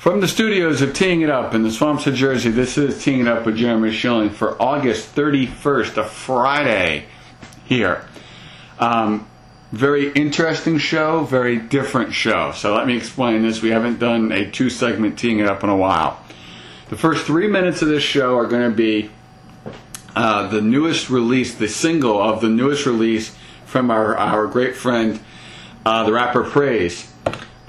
From 0.00 0.22
the 0.22 0.28
studios 0.28 0.80
of 0.80 0.94
Teeing 0.94 1.20
It 1.20 1.28
Up 1.28 1.52
in 1.52 1.62
the 1.62 1.70
swamps 1.70 2.06
of 2.06 2.14
Jersey, 2.14 2.48
this 2.48 2.78
is 2.78 3.04
Teeing 3.04 3.20
It 3.20 3.28
Up 3.28 3.44
with 3.44 3.58
Jeremy 3.58 3.92
Schilling 3.92 4.30
for 4.30 4.56
August 4.58 5.14
31st, 5.14 5.98
a 5.98 6.04
Friday 6.04 7.04
here. 7.66 8.06
Um, 8.78 9.28
very 9.72 10.10
interesting 10.12 10.78
show, 10.78 11.24
very 11.24 11.58
different 11.58 12.14
show. 12.14 12.52
So 12.52 12.74
let 12.74 12.86
me 12.86 12.96
explain 12.96 13.42
this. 13.42 13.60
We 13.60 13.72
haven't 13.72 13.98
done 13.98 14.32
a 14.32 14.50
two 14.50 14.70
segment 14.70 15.18
Teeing 15.18 15.38
It 15.38 15.46
Up 15.46 15.62
in 15.62 15.68
a 15.68 15.76
while. 15.76 16.18
The 16.88 16.96
first 16.96 17.26
three 17.26 17.48
minutes 17.48 17.82
of 17.82 17.88
this 17.88 18.02
show 18.02 18.38
are 18.38 18.46
going 18.46 18.70
to 18.70 18.74
be 18.74 19.10
uh, 20.16 20.48
the 20.48 20.62
newest 20.62 21.10
release, 21.10 21.54
the 21.54 21.68
single 21.68 22.22
of 22.22 22.40
the 22.40 22.48
newest 22.48 22.86
release 22.86 23.36
from 23.66 23.90
our, 23.90 24.16
our 24.16 24.46
great 24.46 24.76
friend, 24.76 25.20
uh, 25.84 26.04
the 26.04 26.12
rapper 26.14 26.42
Praise 26.42 27.09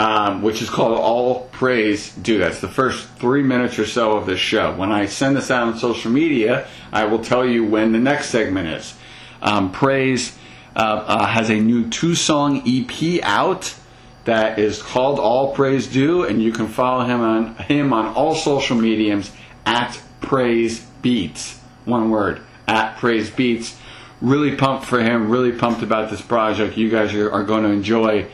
um, 0.01 0.41
which 0.41 0.63
is 0.63 0.69
called 0.69 0.97
All 0.97 1.41
Praise 1.51 2.11
Due. 2.15 2.39
That's 2.39 2.59
the 2.59 2.67
first 2.67 3.07
three 3.19 3.43
minutes 3.43 3.77
or 3.77 3.85
so 3.85 4.13
of 4.17 4.25
this 4.25 4.39
show. 4.39 4.75
When 4.75 4.91
I 4.91 5.05
send 5.05 5.37
this 5.37 5.51
out 5.51 5.67
on 5.67 5.77
social 5.77 6.09
media, 6.09 6.67
I 6.91 7.05
will 7.05 7.23
tell 7.23 7.45
you 7.45 7.63
when 7.63 7.91
the 7.91 7.99
next 7.99 8.31
segment 8.31 8.67
is. 8.67 8.95
Um, 9.43 9.71
Praise 9.71 10.35
uh, 10.75 10.79
uh, 10.79 11.27
has 11.27 11.51
a 11.51 11.59
new 11.59 11.87
two 11.87 12.15
song 12.15 12.63
EP 12.65 13.21
out 13.21 13.75
that 14.23 14.57
is 14.57 14.81
called 14.81 15.19
All 15.19 15.53
Praise 15.53 15.85
Due, 15.85 16.23
and 16.23 16.41
you 16.41 16.51
can 16.51 16.67
follow 16.67 17.05
him 17.05 17.21
on 17.21 17.55
him 17.57 17.93
on 17.93 18.07
all 18.15 18.33
social 18.33 18.77
mediums 18.77 19.31
at 19.67 20.01
Praise 20.19 20.79
Beats. 21.03 21.59
One 21.85 22.09
word 22.09 22.41
at 22.67 22.97
Praise 22.97 23.29
Beats. 23.29 23.77
Really 24.19 24.55
pumped 24.55 24.85
for 24.85 24.99
him. 24.99 25.29
Really 25.29 25.51
pumped 25.51 25.83
about 25.83 26.09
this 26.09 26.21
project. 26.21 26.75
You 26.75 26.89
guys 26.89 27.13
are, 27.13 27.31
are 27.31 27.43
going 27.43 27.65
to 27.65 27.69
enjoy 27.69 28.27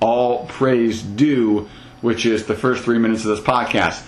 all 0.00 0.46
praise 0.46 1.02
due, 1.02 1.68
which 2.00 2.26
is 2.26 2.46
the 2.46 2.54
first 2.54 2.84
three 2.84 2.98
minutes 2.98 3.24
of 3.24 3.36
this 3.36 3.40
podcast. 3.40 4.04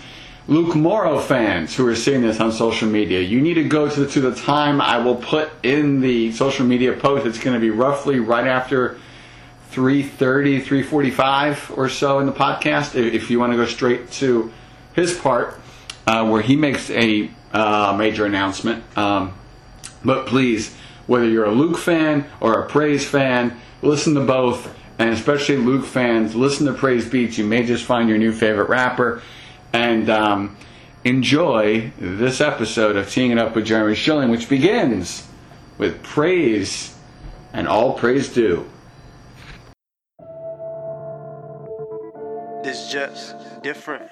Luke 0.48 0.74
Morrow 0.74 1.20
fans 1.20 1.76
who 1.76 1.86
are 1.86 1.94
seeing 1.94 2.22
this 2.22 2.40
on 2.40 2.50
social 2.50 2.88
media, 2.88 3.20
you 3.20 3.40
need 3.40 3.54
to 3.54 3.64
go 3.64 3.88
to 3.88 4.00
the, 4.00 4.06
to 4.08 4.20
the 4.20 4.34
time 4.34 4.80
I 4.80 4.98
will 4.98 5.14
put 5.14 5.50
in 5.62 6.00
the 6.00 6.32
social 6.32 6.66
media 6.66 6.94
post. 6.94 7.26
It's 7.26 7.38
going 7.38 7.54
to 7.54 7.60
be 7.60 7.70
roughly 7.70 8.18
right 8.18 8.46
after 8.46 8.98
3.30, 9.70 10.62
3.45 10.62 11.76
or 11.78 11.88
so 11.88 12.18
in 12.18 12.26
the 12.26 12.32
podcast. 12.32 12.96
If 12.96 13.30
you 13.30 13.38
want 13.38 13.52
to 13.52 13.56
go 13.56 13.66
straight 13.66 14.10
to 14.12 14.52
his 14.94 15.16
part 15.16 15.60
uh, 16.06 16.28
where 16.28 16.42
he 16.42 16.56
makes 16.56 16.90
a 16.90 17.30
uh, 17.52 17.94
major 17.96 18.26
announcement. 18.26 18.84
Um, 18.96 19.34
but 20.04 20.26
please, 20.26 20.74
whether 21.06 21.28
you're 21.28 21.44
a 21.44 21.52
Luke 21.52 21.78
fan 21.78 22.26
or 22.40 22.60
a 22.60 22.66
Praise 22.68 23.06
fan, 23.06 23.60
listen 23.80 24.14
to 24.14 24.24
both 24.24 24.76
and 24.98 25.10
especially 25.10 25.56
Luke 25.56 25.84
fans, 25.84 26.34
listen 26.34 26.66
to 26.66 26.72
Praise 26.72 27.08
Beats. 27.08 27.38
You 27.38 27.44
may 27.44 27.64
just 27.64 27.84
find 27.84 28.08
your 28.08 28.18
new 28.18 28.32
favorite 28.32 28.68
rapper. 28.68 29.22
And 29.72 30.10
um, 30.10 30.56
enjoy 31.04 31.92
this 31.98 32.40
episode 32.40 32.96
of 32.96 33.10
Teeing 33.10 33.30
It 33.30 33.38
Up 33.38 33.56
with 33.56 33.66
Jeremy 33.66 33.94
Schilling, 33.94 34.30
which 34.30 34.48
begins 34.48 35.26
with 35.78 36.02
praise 36.02 36.94
and 37.52 37.66
all 37.66 37.94
praise 37.94 38.32
due. 38.32 38.68
This 42.62 42.92
just 42.92 43.34
different. 43.62 44.10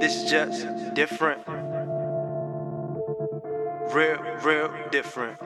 This 0.00 0.28
just 0.28 0.66
different. 0.94 1.46
Real, 3.94 4.18
real 4.42 4.74
different 4.90 5.38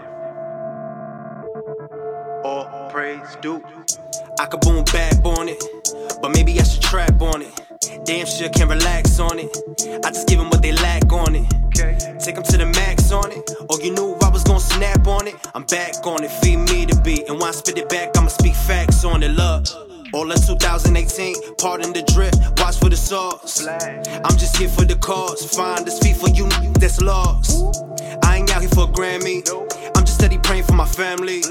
praise 2.99 3.37
due. 3.41 3.63
I 4.41 4.47
could 4.47 4.61
boom 4.61 4.83
bap 4.83 5.25
on 5.25 5.49
it, 5.49 5.63
but 6.21 6.33
maybe 6.33 6.59
I 6.59 6.65
should 6.65 6.83
trap 6.83 7.23
on 7.23 7.43
it. 7.43 7.53
Damn 8.05 8.27
sure 8.27 8.49
can't 8.49 8.69
relax 8.69 9.21
on 9.21 9.39
it. 9.39 9.57
I 10.05 10.11
just 10.11 10.27
give 10.27 10.41
them 10.41 10.51
what 10.51 10.63
they 10.63 10.73
lack 10.73 11.13
on 11.13 11.37
it. 11.37 11.47
Take 12.19 12.35
them 12.35 12.43
to 12.43 12.57
the 12.57 12.67
max 12.67 13.13
on 13.13 13.31
it. 13.31 13.49
Or 13.71 13.81
you 13.81 13.95
knew 13.95 14.17
I 14.21 14.31
was 14.31 14.43
gonna 14.43 14.59
snap 14.59 15.07
on 15.07 15.29
it. 15.29 15.37
I'm 15.55 15.63
back 15.67 16.05
on 16.05 16.25
it, 16.25 16.33
feed 16.43 16.57
me 16.57 16.87
the 16.87 17.01
beat. 17.05 17.29
And 17.29 17.39
when 17.39 17.51
I 17.51 17.53
spit 17.53 17.79
it 17.79 17.89
back, 17.89 18.17
I'ma 18.17 18.31
speak 18.31 18.57
facts 18.57 19.05
on 19.05 19.23
it. 19.23 19.31
Love. 19.31 19.69
All 20.13 20.29
in 20.33 20.41
2018, 20.41 21.55
pardon 21.59 21.93
the 21.93 22.03
drip, 22.03 22.35
watch 22.59 22.79
for 22.79 22.89
the 22.89 22.97
sauce. 22.97 23.67
I'm 23.67 24.37
just 24.39 24.57
here 24.57 24.71
for 24.71 24.87
the 24.87 24.97
cause, 24.97 25.45
find 25.55 25.87
this 25.87 25.99
feet 25.99 26.17
for 26.17 26.31
you 26.31 26.49
that's 26.81 27.01
lost. 27.03 27.85
I 28.25 28.39
ain't 28.39 28.51
out 28.51 28.63
here 28.63 28.71
for 28.71 28.85
a 28.85 28.87
Grammy, 28.87 29.45
I'm 29.95 30.05
just 30.07 30.15
steady 30.15 30.39
praying 30.39 30.65
for 30.65 30.73
my 30.73 30.87
family. 30.87 31.43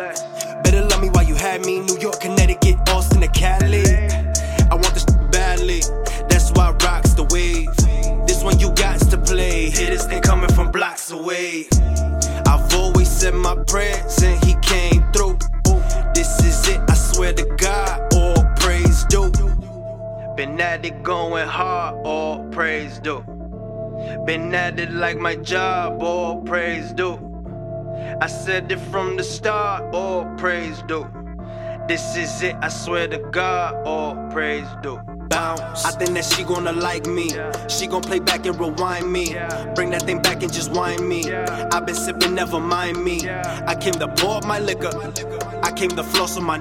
Better 0.68 0.84
love 0.84 1.02
me 1.02 1.10
while 1.12 1.24
you 1.24 1.36
had 1.36 1.66
me. 1.66 1.80
New 1.80 1.98
York, 1.98 2.20
Connecticut, 2.20 2.76
Austin, 2.90 3.22
to 3.22 3.30
Cali. 3.30 3.86
I 4.70 4.76
want 4.76 4.94
this 4.94 5.06
badly. 5.32 5.80
That's 6.28 6.52
why 6.52 6.72
rocks 6.84 7.14
the 7.14 7.24
wave. 7.32 7.74
This 8.28 8.44
one 8.44 8.60
you 8.60 8.72
got 8.74 9.00
to 9.00 9.18
play. 9.18 9.70
Hear 9.70 9.92
this 9.92 10.06
thing 10.06 10.22
coming 10.22 10.50
from 10.50 10.70
blocks 10.74 11.10
away. 11.10 11.70
I've 12.46 12.74
always 12.76 13.10
said 13.10 13.34
my 13.34 13.56
prayers 13.64 14.22
and 14.22 14.44
he 14.44 14.56
came 14.56 15.10
through. 15.14 15.38
This 16.14 16.38
is 16.44 16.68
it, 16.68 16.82
I 16.90 16.96
swear 16.96 17.32
to 17.32 17.46
God. 17.56 18.14
All 18.14 18.44
praise 18.58 19.06
due. 19.06 19.32
Been 20.36 20.60
at 20.60 20.86
it 20.86 21.02
going 21.02 21.48
hard, 21.48 21.96
all 22.06 22.44
praise 22.50 23.00
due. 23.00 23.24
Been 24.26 24.54
at 24.54 24.78
it 24.82 24.92
like 24.92 25.18
my 25.18 25.38
job, 25.38 26.04
all 26.04 26.42
praise 26.42 26.92
due. 26.92 27.37
I 28.20 28.26
said 28.26 28.72
it 28.72 28.80
from 28.80 29.16
the 29.16 29.24
start, 29.24 29.94
all 29.94 30.26
praise 30.38 30.82
due. 30.88 31.08
This 31.88 32.16
is 32.18 32.42
it, 32.42 32.56
I 32.64 32.70
swear 32.70 33.08
to 33.08 33.20
God, 33.20 33.76
all 33.86 34.16
praise 34.32 34.68
due. 34.82 35.00
Bounce. 35.30 35.86
I 35.86 35.92
think 35.92 36.12
that 36.16 36.26
she 36.26 36.44
gonna 36.44 36.72
like 36.72 37.06
me. 37.06 37.30
She 37.70 37.86
gonna 37.86 38.02
play 38.02 38.20
back 38.20 38.48
and 38.48 38.60
rewind 38.60 39.12
me. 39.12 39.36
Bring 39.76 39.92
that 39.92 40.04
thing 40.04 40.22
back 40.22 40.42
and 40.42 40.52
just 40.52 40.72
wind 40.72 41.08
me. 41.08 41.32
i 41.32 41.80
been 41.80 41.94
sipping, 41.96 42.34
never 42.34 42.60
mind 42.60 43.04
me. 43.04 43.30
I 43.30 43.76
came 43.76 43.94
to 43.94 44.08
pour 44.08 44.38
up 44.38 44.46
my 44.46 44.60
liquor. 44.60 44.92
I 45.62 45.72
came 45.72 45.92
to 45.92 46.04
floss 46.04 46.38
on 46.38 46.44
my. 46.44 46.58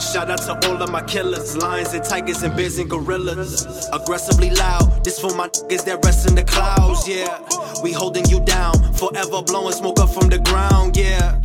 Shout 0.00 0.30
out 0.30 0.38
to 0.42 0.68
all 0.68 0.82
of 0.82 0.90
my 0.90 1.02
killers, 1.02 1.56
lions 1.56 1.92
and 1.92 2.04
tigers 2.04 2.42
and 2.42 2.56
bears 2.56 2.78
and 2.78 2.88
gorillas. 2.88 3.88
Aggressively 3.92 4.50
loud, 4.50 5.04
this 5.04 5.20
for 5.20 5.34
my 5.34 5.48
niggas 5.48 5.84
that 5.84 6.04
rest 6.04 6.28
in 6.28 6.34
the 6.34 6.44
clouds, 6.44 7.06
yeah. 7.08 7.38
We 7.82 7.92
holding 7.92 8.24
you 8.26 8.40
down, 8.40 8.74
forever 8.94 9.42
blowing 9.42 9.72
smoke 9.72 10.00
up 10.00 10.10
from 10.10 10.28
the 10.28 10.38
ground, 10.38 10.96
yeah. 10.96 11.38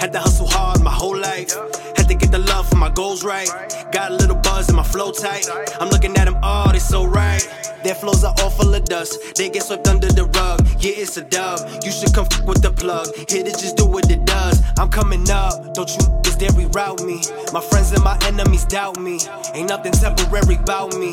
Had 0.00 0.12
to 0.12 0.20
hustle 0.20 0.46
hard 0.46 0.82
my 0.82 0.92
whole 0.92 1.18
life. 1.18 1.52
Had 1.96 2.08
to 2.08 2.14
get 2.14 2.30
the 2.30 2.38
love 2.38 2.68
for 2.68 2.76
my 2.76 2.90
goals 2.90 3.24
right. 3.24 3.48
Got 3.92 4.12
a 4.12 4.14
little 4.14 4.36
buzz 4.36 4.68
in 4.68 4.76
my 4.76 4.82
flow 4.84 5.10
tight. 5.10 5.46
I'm 5.80 5.88
looking 5.88 6.16
at 6.16 6.26
them, 6.26 6.38
oh, 6.42 6.70
they 6.72 6.78
so 6.78 7.04
right. 7.04 7.46
Their 7.86 7.94
flows 7.94 8.24
are 8.24 8.34
all 8.42 8.50
full 8.50 8.74
of 8.74 8.84
dust. 8.86 9.36
They 9.36 9.48
get 9.48 9.62
swept 9.62 9.86
under 9.86 10.08
the 10.08 10.24
rug. 10.24 10.66
Yeah, 10.80 10.94
it's 10.96 11.16
a 11.18 11.22
dub. 11.22 11.60
You 11.84 11.92
should 11.92 12.12
come 12.12 12.26
f- 12.32 12.42
with 12.42 12.60
the 12.60 12.72
plug. 12.72 13.14
Hit 13.14 13.46
it, 13.46 13.56
just 13.60 13.76
do 13.76 13.86
what 13.86 14.10
it 14.10 14.24
does. 14.24 14.60
I'm 14.76 14.88
coming 14.88 15.30
up. 15.30 15.72
Don't 15.72 15.88
you 15.90 15.98
niggas 16.26 16.36
dare 16.36 16.50
reroute 16.50 17.06
me. 17.06 17.22
My 17.52 17.60
friends 17.60 17.92
and 17.92 18.02
my 18.02 18.18
enemies 18.24 18.64
doubt 18.64 18.98
me. 18.98 19.20
Ain't 19.54 19.68
nothing 19.68 19.92
temporary 19.92 20.56
about 20.56 20.96
me. 20.96 21.12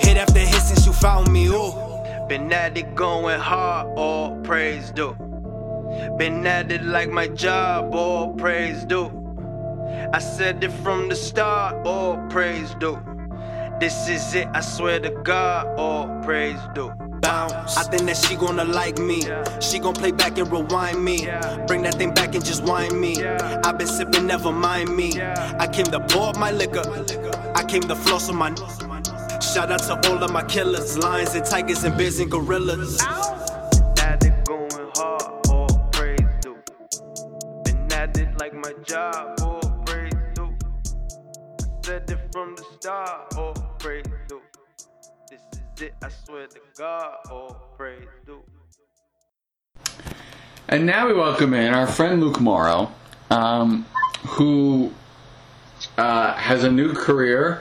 Hit 0.00 0.16
after 0.16 0.38
hit 0.38 0.62
since 0.62 0.86
you 0.86 0.94
found 0.94 1.30
me. 1.30 1.48
Ooh. 1.48 1.74
Been 2.26 2.50
at 2.54 2.78
it 2.78 2.94
going 2.94 3.38
hard. 3.38 3.88
All 3.98 4.34
praise 4.40 4.90
due. 4.92 5.14
Been 6.16 6.46
at 6.46 6.72
it 6.72 6.84
like 6.84 7.10
my 7.10 7.28
job. 7.28 7.94
All 7.94 8.32
praise 8.32 8.86
due. 8.86 9.12
I 10.14 10.20
said 10.20 10.64
it 10.64 10.72
from 10.72 11.10
the 11.10 11.16
start. 11.16 11.86
All 11.86 12.16
praise 12.30 12.74
due. 12.76 12.98
This 13.80 14.08
is 14.08 14.34
it, 14.34 14.48
I 14.54 14.60
swear 14.60 15.00
to 15.00 15.10
God, 15.10 15.66
all 15.78 16.06
praise 16.22 16.60
due. 16.74 16.92
Bounce. 17.20 17.76
I 17.76 17.82
think 17.82 18.02
that 18.04 18.16
she 18.16 18.36
gonna 18.36 18.64
like 18.64 18.98
me. 18.98 19.22
She 19.60 19.80
gonna 19.80 19.98
play 19.98 20.12
back 20.12 20.38
and 20.38 20.50
rewind 20.50 21.04
me. 21.04 21.26
Bring 21.66 21.82
that 21.82 21.94
thing 21.96 22.14
back 22.14 22.34
and 22.36 22.44
just 22.44 22.62
wind 22.62 22.98
me. 23.00 23.24
i 23.24 23.72
been 23.72 23.86
sipping, 23.86 24.26
never 24.26 24.52
mind 24.52 24.94
me. 24.94 25.20
I 25.20 25.66
came 25.66 25.86
to 25.86 26.00
pour 26.00 26.28
up 26.28 26.38
my 26.38 26.52
liquor. 26.52 26.84
I 27.56 27.64
came 27.64 27.82
to 27.82 27.96
floss 27.96 28.28
on 28.28 28.36
my. 28.36 28.54
Shout 29.40 29.72
out 29.72 29.80
to 29.80 30.10
all 30.10 30.22
of 30.22 30.32
my 30.32 30.44
killers, 30.44 30.96
lions 30.98 31.34
and 31.34 31.44
tigers 31.44 31.82
and 31.82 31.96
bears 31.98 32.20
and 32.20 32.30
gorillas. 32.30 33.02
At 33.02 34.24
it 34.24 34.44
going 34.44 34.70
hard, 34.94 35.48
all 35.48 35.88
praise 35.92 36.20
due. 36.40 36.56
Been 37.64 37.92
at 37.92 38.16
it 38.18 38.38
like 38.38 38.54
my 38.54 38.72
job, 38.84 39.40
all 39.42 39.60
praise 39.60 39.62
due. 39.62 39.63
Said 41.84 42.10
it 42.10 42.18
from 42.32 42.56
the 42.56 42.64
start, 42.80 43.34
all 43.36 43.52
praise 43.78 44.06
due. 44.26 44.40
This 45.30 45.40
is 45.52 45.82
it, 45.82 45.94
I 46.02 46.08
swear 46.08 46.46
to 46.46 46.58
God, 46.78 47.16
all 47.30 47.74
praise 47.76 48.08
due. 48.24 48.42
And 50.66 50.86
now 50.86 51.06
we 51.06 51.12
welcome 51.12 51.52
in 51.52 51.74
our 51.74 51.86
friend 51.86 52.22
Luke 52.22 52.40
Morrow, 52.40 52.90
um, 53.28 53.84
who 54.26 54.94
uh, 55.98 56.32
has 56.32 56.64
a 56.64 56.72
new 56.72 56.94
career 56.94 57.60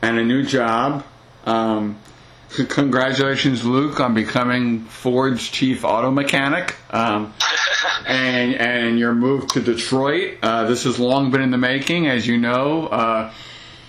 and 0.00 0.16
a 0.18 0.24
new 0.24 0.42
job. 0.42 1.04
Um, 1.44 1.98
congratulations, 2.68 3.64
Luke, 3.64 4.00
on 4.00 4.14
becoming 4.14 4.80
Ford's 4.84 5.46
chief 5.48 5.84
auto 5.84 6.10
mechanic. 6.10 6.76
Um, 6.90 7.34
and 8.06 8.54
and 8.54 8.98
your 8.98 9.14
move 9.14 9.48
to 9.48 9.60
Detroit. 9.60 10.38
Uh, 10.42 10.66
this 10.66 10.84
has 10.84 10.98
long 10.98 11.30
been 11.30 11.40
in 11.40 11.50
the 11.50 11.58
making, 11.58 12.06
as 12.06 12.26
you 12.26 12.38
know. 12.38 12.86
Uh, 12.86 13.32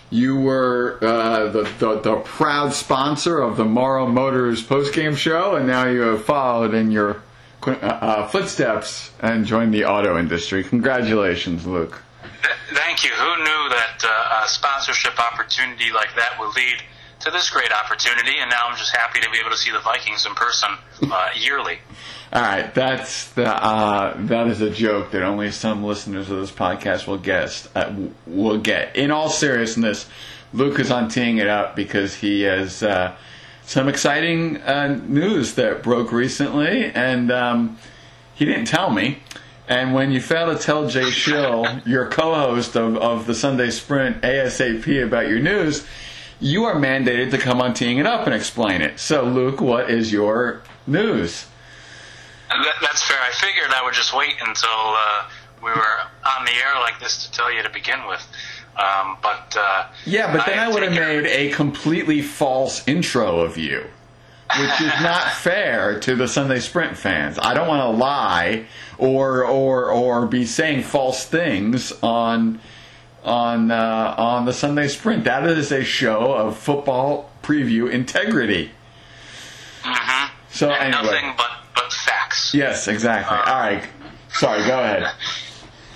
you 0.10 0.40
were 0.40 0.98
uh, 1.02 1.50
the, 1.52 1.64
the 1.80 2.00
the 2.00 2.16
proud 2.18 2.74
sponsor 2.74 3.40
of 3.40 3.58
the 3.58 3.66
Morrow 3.66 4.08
Motors 4.08 4.64
postgame 4.64 5.18
show, 5.18 5.56
and 5.56 5.68
now 5.68 5.88
you 5.88 6.02
have 6.02 6.24
followed 6.24 6.74
in 6.74 6.92
your 6.92 7.22
uh, 7.66 7.72
uh, 7.72 8.28
footsteps 8.28 9.12
and 9.20 9.46
joined 9.46 9.74
the 9.74 9.86
auto 9.86 10.18
industry. 10.18 10.64
Congratulations, 10.64 11.66
Luke. 11.66 12.02
Thank 12.74 13.04
you. 13.04 13.10
Who 13.10 13.38
knew 13.38 13.70
that 13.70 14.04
uh, 14.04 14.44
a 14.44 14.48
sponsorship 14.48 15.20
opportunity 15.20 15.92
like 15.92 16.16
that 16.16 16.40
would 16.40 16.56
lead 16.56 16.82
to 17.20 17.32
this 17.32 17.50
great 17.50 17.72
opportunity? 17.72 18.38
And 18.40 18.50
now 18.50 18.68
I'm 18.68 18.78
just 18.78 18.96
happy 18.96 19.20
to 19.22 19.30
be 19.30 19.38
able 19.40 19.52
to 19.52 19.58
see 19.58 19.72
the 19.72 19.80
Vikings 19.80 20.26
in 20.26 20.34
person 20.36 20.70
uh, 21.04 21.30
yearly. 21.36 21.80
All 22.34 22.42
right, 22.42 22.74
that's 22.74 23.32
the 23.32 23.48
uh, 23.48 24.14
that 24.26 24.48
is 24.48 24.60
a 24.60 24.70
joke 24.70 25.12
that 25.12 25.24
only 25.24 25.52
some 25.52 25.84
listeners 25.84 26.30
of 26.30 26.40
this 26.40 26.52
podcast 26.52 27.08
will 27.08 27.18
guess 27.18 27.70
uh, 27.74 27.94
will 28.26 28.58
get. 28.58 28.96
In 28.98 29.12
all 29.12 29.30
seriousness, 29.30 30.08
Luke 30.52 30.80
is 30.80 30.92
on 30.92 31.08
teeing 31.08 31.38
it 31.38 31.48
up 31.48 31.76
because 31.76 32.16
he 32.16 32.42
has 32.42 32.84
uh, 32.84 33.16
some 33.64 33.88
exciting 33.88 34.58
uh, 34.58 35.00
news 35.08 35.56
that 35.56 35.84
broke 35.84 36.12
recently, 36.12 36.86
and 36.86 37.32
um, 37.32 37.78
he 38.36 38.44
didn't 38.46 38.66
tell 38.66 38.90
me. 38.90 39.20
And 39.70 39.94
when 39.94 40.12
you 40.12 40.22
fail 40.22 40.56
to 40.56 40.62
tell 40.62 40.88
Jay 40.88 41.12
Schill, 41.12 41.82
your 41.86 42.08
co-host 42.08 42.78
of, 42.78 42.96
of 42.98 43.26
the 43.26 43.36
Sunday 43.36 43.70
Sprint 43.70 44.22
ASAP 44.22 45.04
about 45.04 45.28
your 45.28 45.40
news, 45.40 45.86
you 46.40 46.66
are 46.66 46.76
mandated 46.76 47.32
to 47.32 47.38
come 47.38 47.62
on 47.62 47.74
teeing 47.74 47.98
it 47.98 48.06
up 48.06 48.26
and 48.26 48.36
explain 48.36 48.82
it. 48.82 49.00
So, 49.00 49.24
Luke, 49.24 49.62
what 49.62 49.90
is 49.90 50.12
your 50.12 50.62
news? 50.86 51.46
That, 52.50 52.76
that's 52.82 53.04
fair. 53.04 53.18
I 53.20 53.32
figured 53.32 53.72
I 53.74 53.84
would 53.84 53.94
just 53.94 54.16
wait 54.16 54.36
until 54.40 54.70
uh, 54.70 55.30
we 55.64 55.70
were 55.70 56.00
on 56.26 56.46
the 56.46 56.52
air 56.52 56.76
like 56.80 57.00
this 57.00 57.26
to 57.26 57.32
tell 57.32 57.52
you 57.52 57.64
to 57.64 57.70
begin 57.70 58.08
with. 58.08 58.26
Um, 58.78 59.18
but 59.24 59.56
uh, 59.60 59.88
yeah, 60.06 60.32
but 60.32 60.46
then 60.46 60.60
I, 60.60 60.66
I 60.66 60.68
would 60.70 60.84
have 60.84 60.94
made 60.94 61.26
a 61.26 61.50
completely 61.50 62.22
false 62.22 62.88
intro 62.88 63.40
of 63.40 63.58
you, 63.58 63.86
which 64.60 64.82
is 64.82 64.94
not 65.02 65.32
fair 65.42 66.00
to 66.02 66.16
the 66.16 66.28
Sunday 66.28 66.60
Sprint 66.60 66.96
fans. 66.96 67.40
I 67.42 67.56
don't 67.56 67.68
want 67.68 67.82
to 67.82 68.00
lie 68.00 68.68
or 69.00 69.44
or 69.44 69.90
or 69.90 70.28
be 70.28 70.46
saying 70.46 70.84
false 70.84 71.26
things 71.26 71.92
on 72.04 72.60
on 73.28 73.72
uh, 73.72 74.16
on 74.18 74.46
the 74.46 74.54
Sunday 74.54 74.88
Sprint. 74.88 75.26
That 75.26 75.46
is 75.46 75.72
a 75.72 75.84
show 75.84 76.34
of 76.34 76.58
football 76.58 77.30
preview 77.44 77.92
integrity. 77.92 78.72
Mm-hmm. 79.84 80.34
So 80.50 80.72
and 80.72 80.96
anyway, 80.96 81.14
nothing 81.14 81.34
but 81.38 81.52
but 81.76 81.92
facts. 81.92 82.54
Yes, 82.54 82.88
exactly. 82.88 83.38
All 83.38 83.44
right. 83.44 83.84
Sorry, 84.32 84.66
go 84.66 84.80
ahead. 84.80 85.04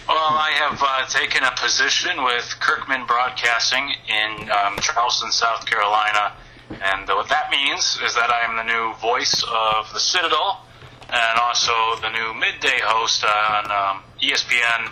Well, 0.07 0.17
I 0.17 0.51
have 0.55 0.79
uh, 0.81 1.05
taken 1.07 1.43
a 1.43 1.51
position 1.51 2.23
with 2.23 2.43
Kirkman 2.59 3.05
Broadcasting 3.05 3.93
in 4.09 4.49
um, 4.51 4.77
Charleston, 4.81 5.31
South 5.31 5.65
Carolina. 5.65 6.33
And 6.69 7.07
what 7.07 7.29
that 7.29 7.49
means 7.49 7.97
is 8.03 8.13
that 8.15 8.29
I 8.29 8.41
am 8.41 8.57
the 8.57 8.63
new 8.63 8.93
voice 8.95 9.43
of 9.43 9.91
the 9.93 9.99
Citadel 9.99 10.65
and 11.09 11.39
also 11.39 11.71
the 12.01 12.09
new 12.09 12.33
midday 12.33 12.79
host 12.83 13.23
on 13.23 13.71
um, 13.71 14.03
ESPN 14.21 14.91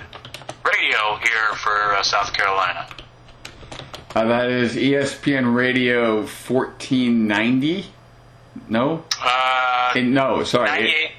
Radio 0.65 1.17
here 1.17 1.55
for 1.55 1.95
uh, 1.95 2.03
South 2.03 2.33
Carolina. 2.33 2.87
Uh, 4.15 4.25
that 4.25 4.49
is 4.49 4.75
ESPN 4.75 5.53
Radio 5.53 6.17
1490? 6.21 7.85
No? 8.67 9.03
Uh, 9.21 9.93
no, 9.95 10.43
sorry. 10.43 10.67
98, 10.69 11.11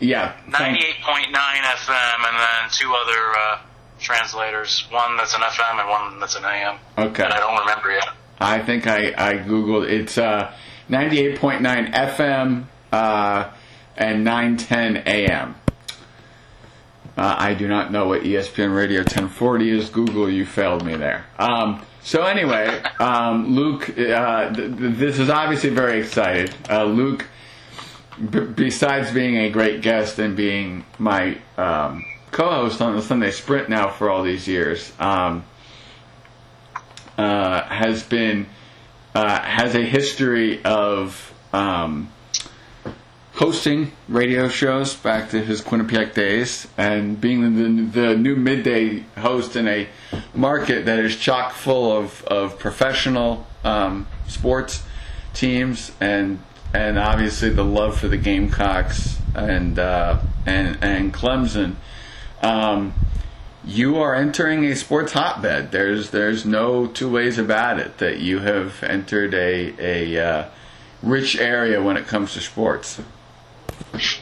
yeah. 0.00 0.36
98.9 0.48 1.32
FM 1.32 2.28
and 2.28 2.36
then 2.38 2.70
two 2.70 2.92
other 2.92 3.36
uh, 3.36 3.58
translators. 4.00 4.84
One 4.90 5.16
that's 5.16 5.34
an 5.34 5.42
FM 5.42 5.80
and 5.80 5.88
one 5.88 6.20
that's 6.20 6.34
an 6.34 6.44
AM. 6.44 6.78
Okay. 6.98 7.22
I 7.22 7.38
don't 7.38 7.60
remember 7.60 7.92
yet. 7.92 8.08
I 8.40 8.58
think 8.60 8.86
I, 8.86 9.14
I 9.16 9.34
Googled. 9.34 9.88
It's 9.88 10.18
uh, 10.18 10.52
98.9 10.90 11.92
FM 11.94 12.64
uh, 12.90 13.50
and 13.96 14.24
910 14.24 15.04
AM. 15.06 15.54
Uh, 17.16 17.36
I 17.38 17.54
do 17.54 17.68
not 17.68 17.92
know 17.92 18.06
what 18.08 18.22
ESPN 18.22 18.74
Radio 18.74 19.00
1040 19.00 19.70
is. 19.70 19.90
Google, 19.90 20.30
you 20.30 20.46
failed 20.46 20.84
me 20.84 20.96
there. 20.96 21.26
Um, 21.38 21.84
so 22.02 22.22
anyway, 22.24 22.82
um, 22.98 23.54
Luke, 23.54 23.90
uh, 23.98 24.52
th- 24.52 24.76
th- 24.78 24.94
this 24.96 25.18
is 25.18 25.28
obviously 25.28 25.70
very 25.70 26.00
excited. 26.00 26.54
Uh, 26.70 26.84
Luke, 26.84 27.26
b- 28.30 28.40
besides 28.40 29.10
being 29.12 29.36
a 29.36 29.50
great 29.50 29.82
guest 29.82 30.18
and 30.18 30.34
being 30.34 30.84
my 30.98 31.36
um, 31.58 32.04
co-host 32.30 32.80
on 32.80 32.96
the 32.96 33.02
Sunday 33.02 33.30
Sprint 33.30 33.68
now 33.68 33.90
for 33.90 34.08
all 34.10 34.22
these 34.22 34.48
years, 34.48 34.90
um, 34.98 35.44
uh, 37.18 37.62
has 37.64 38.02
been 38.02 38.46
uh, 39.14 39.40
has 39.42 39.74
a 39.74 39.82
history 39.84 40.64
of 40.64 41.32
um, 41.52 42.10
hosting 43.42 43.90
radio 44.08 44.48
shows 44.48 44.94
back 44.94 45.30
to 45.30 45.44
his 45.44 45.60
Quinnipiac 45.60 46.14
days 46.14 46.68
and 46.78 47.20
being 47.20 47.56
the, 47.56 48.00
the, 48.00 48.16
new 48.16 48.36
midday 48.36 49.00
host 49.18 49.56
in 49.56 49.66
a 49.66 49.88
market 50.32 50.84
that 50.84 51.00
is 51.00 51.16
chock 51.16 51.50
full 51.50 51.90
of, 51.90 52.22
of 52.26 52.56
professional 52.56 53.44
um, 53.64 54.06
sports 54.28 54.84
teams 55.34 55.90
and 56.00 56.38
and 56.72 56.96
obviously 56.96 57.50
the 57.50 57.64
love 57.64 57.98
for 57.98 58.06
the 58.06 58.16
Gamecocks 58.16 59.18
and 59.34 59.76
uh, 59.76 60.20
and 60.46 60.78
and 60.80 61.12
Clemson. 61.12 61.74
Um, 62.42 62.94
you 63.64 63.98
are 63.98 64.14
entering 64.14 64.64
a 64.66 64.76
sports 64.76 65.14
hotbed. 65.14 65.72
There's 65.72 66.10
there's 66.10 66.46
no 66.46 66.86
two 66.86 67.10
ways 67.10 67.38
about 67.38 67.80
it 67.80 67.98
that 67.98 68.20
you 68.20 68.38
have 68.38 68.84
entered 68.84 69.34
a 69.34 69.74
a 69.80 70.24
uh, 70.24 70.48
rich 71.02 71.36
area 71.36 71.82
when 71.82 71.96
it 71.96 72.06
comes 72.06 72.34
to 72.34 72.40
sports. 72.40 73.00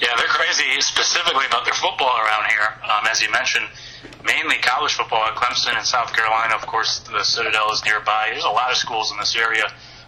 Yeah, 0.00 0.16
they're 0.16 0.28
crazy 0.28 0.80
specifically 0.80 1.46
about 1.46 1.64
their 1.64 1.74
football 1.74 2.16
around 2.18 2.50
here. 2.50 2.68
Um, 2.84 3.06
as 3.06 3.22
you 3.22 3.30
mentioned, 3.30 3.66
mainly 4.24 4.56
college 4.56 4.92
football 4.94 5.24
at 5.24 5.34
Clemson 5.34 5.76
and 5.76 5.86
South 5.86 6.12
Carolina. 6.12 6.54
Of 6.54 6.66
course, 6.66 7.00
the 7.00 7.22
Citadel 7.24 7.70
is 7.72 7.84
nearby. 7.84 8.28
There's 8.32 8.44
a 8.44 8.50
lot 8.50 8.70
of 8.70 8.76
schools 8.76 9.12
in 9.12 9.18
this 9.18 9.36
area, 9.36 9.64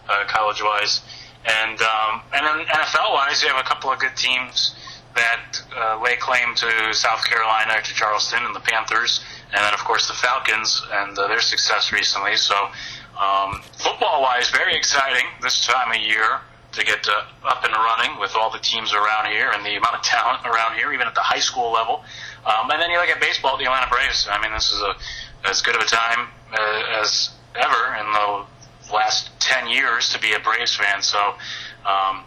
uh, 0.09 0.25
college-wise, 0.27 1.01
and 1.45 1.81
um, 1.81 2.21
and 2.33 2.45
then 2.45 2.65
NFL-wise, 2.67 3.41
you 3.41 3.49
have 3.49 3.59
a 3.59 3.67
couple 3.67 3.91
of 3.91 3.99
good 3.99 4.15
teams 4.15 4.75
that 5.15 5.61
uh, 5.75 6.01
lay 6.01 6.15
claim 6.15 6.55
to 6.55 6.93
South 6.93 7.23
Carolina, 7.25 7.81
to 7.83 7.93
Charleston, 7.93 8.43
and 8.45 8.55
the 8.55 8.61
Panthers, 8.61 9.23
and 9.53 9.63
then 9.63 9.73
of 9.73 9.79
course 9.79 10.07
the 10.07 10.13
Falcons 10.13 10.81
and 10.91 11.17
uh, 11.17 11.27
their 11.27 11.41
success 11.41 11.91
recently. 11.91 12.35
So, 12.35 12.55
um, 13.19 13.61
football-wise, 13.77 14.49
very 14.49 14.75
exciting 14.75 15.25
this 15.41 15.65
time 15.65 15.91
of 15.91 15.97
year 15.97 16.41
to 16.73 16.83
get 16.85 17.07
uh, 17.07 17.47
up 17.47 17.63
and 17.63 17.73
running 17.73 18.19
with 18.19 18.35
all 18.35 18.51
the 18.51 18.59
teams 18.59 18.93
around 18.93 19.31
here 19.31 19.51
and 19.51 19.65
the 19.65 19.75
amount 19.75 19.95
of 19.95 20.01
talent 20.03 20.45
around 20.45 20.75
here, 20.75 20.91
even 20.93 21.07
at 21.07 21.15
the 21.15 21.21
high 21.21 21.39
school 21.39 21.71
level. 21.71 22.03
Um, 22.45 22.69
and 22.71 22.81
then 22.81 22.91
you 22.91 22.99
look 22.99 23.09
at 23.09 23.21
baseball, 23.21 23.57
the 23.57 23.65
Atlanta 23.65 23.89
Braves. 23.89 24.27
I 24.29 24.41
mean, 24.41 24.51
this 24.53 24.71
is 24.71 24.81
a 24.81 24.95
as 25.45 25.61
good 25.61 25.75
of 25.75 25.81
a 25.81 25.85
time 25.85 26.29
uh, 26.53 27.01
as 27.01 27.31
ever 27.55 27.95
in 27.99 28.11
the 28.13 28.93
last 28.93 29.29
ten 29.39 29.67
years 29.67 30.09
to 30.09 30.19
be 30.19 30.33
a 30.33 30.39
Braves 30.39 30.75
fan. 30.75 31.01
So 31.01 31.19
um, 31.85 32.23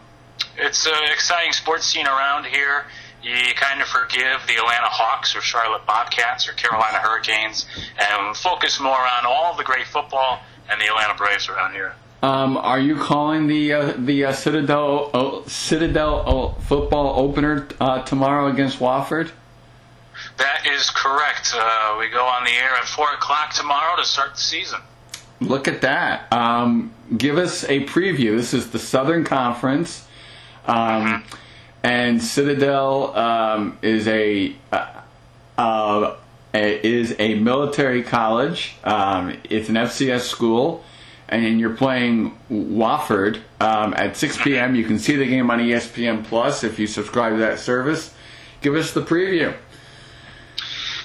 it's 0.56 0.86
an 0.86 1.12
exciting 1.12 1.52
sports 1.52 1.86
scene 1.86 2.06
around 2.06 2.46
here. 2.46 2.84
You 3.22 3.54
kind 3.56 3.80
of 3.80 3.88
forgive 3.88 4.46
the 4.46 4.54
Atlanta 4.54 4.88
Hawks 4.88 5.34
or 5.34 5.40
Charlotte 5.40 5.84
Bobcats 5.86 6.48
or 6.48 6.52
Carolina 6.52 6.98
Hurricanes 6.98 7.66
and 7.98 8.36
focus 8.36 8.78
more 8.78 9.00
on 9.00 9.26
all 9.26 9.56
the 9.56 9.64
great 9.64 9.86
football 9.86 10.40
and 10.70 10.80
the 10.80 10.86
Atlanta 10.86 11.14
Braves 11.14 11.48
around 11.48 11.72
here. 11.72 11.94
Um, 12.22 12.56
are 12.56 12.80
you 12.80 12.96
calling 12.96 13.46
the 13.46 13.72
uh, 13.72 13.92
the 13.98 14.24
uh, 14.24 14.32
Citadel 14.32 15.10
uh, 15.12 15.48
Citadel 15.48 16.52
football 16.62 17.20
opener 17.20 17.68
uh, 17.78 18.02
tomorrow 18.02 18.46
against 18.46 18.78
Wofford? 18.78 19.30
That 20.38 20.66
is 20.66 20.88
correct. 20.90 21.54
Uh, 21.54 21.96
we 21.98 22.08
go 22.08 22.24
on 22.24 22.44
the 22.44 22.52
air 22.52 22.70
at 22.70 22.86
four 22.86 23.12
o'clock 23.12 23.52
tomorrow 23.52 23.96
to 23.96 24.04
start 24.04 24.34
the 24.34 24.40
season. 24.40 24.80
Look 25.40 25.68
at 25.68 25.82
that. 25.82 26.32
Um, 26.32 26.92
give 27.14 27.36
us 27.36 27.64
a 27.64 27.84
preview. 27.84 28.36
This 28.36 28.54
is 28.54 28.70
the 28.70 28.78
Southern 28.78 29.24
Conference, 29.24 30.06
um, 30.66 30.76
mm-hmm. 30.76 31.36
and 31.82 32.22
Citadel 32.22 33.14
um, 33.14 33.78
is 33.82 34.08
a, 34.08 34.56
a, 34.72 36.16
is 36.54 37.14
a 37.18 37.34
military 37.34 38.02
college. 38.02 38.76
Um, 38.82 39.36
it's 39.50 39.68
an 39.68 39.74
FCS 39.74 40.22
school 40.22 40.82
and 41.28 41.58
you're 41.58 41.74
playing 41.74 42.36
Wofford 42.50 43.40
um, 43.60 43.94
at 43.94 44.16
6 44.16 44.42
p.m. 44.42 44.74
You 44.74 44.84
can 44.84 44.98
see 44.98 45.16
the 45.16 45.26
game 45.26 45.50
on 45.50 45.58
ESPN 45.58 46.24
Plus 46.24 46.64
if 46.64 46.78
you 46.78 46.86
subscribe 46.86 47.32
to 47.32 47.38
that 47.38 47.58
service. 47.58 48.14
Give 48.60 48.74
us 48.74 48.92
the 48.92 49.02
preview. 49.02 49.54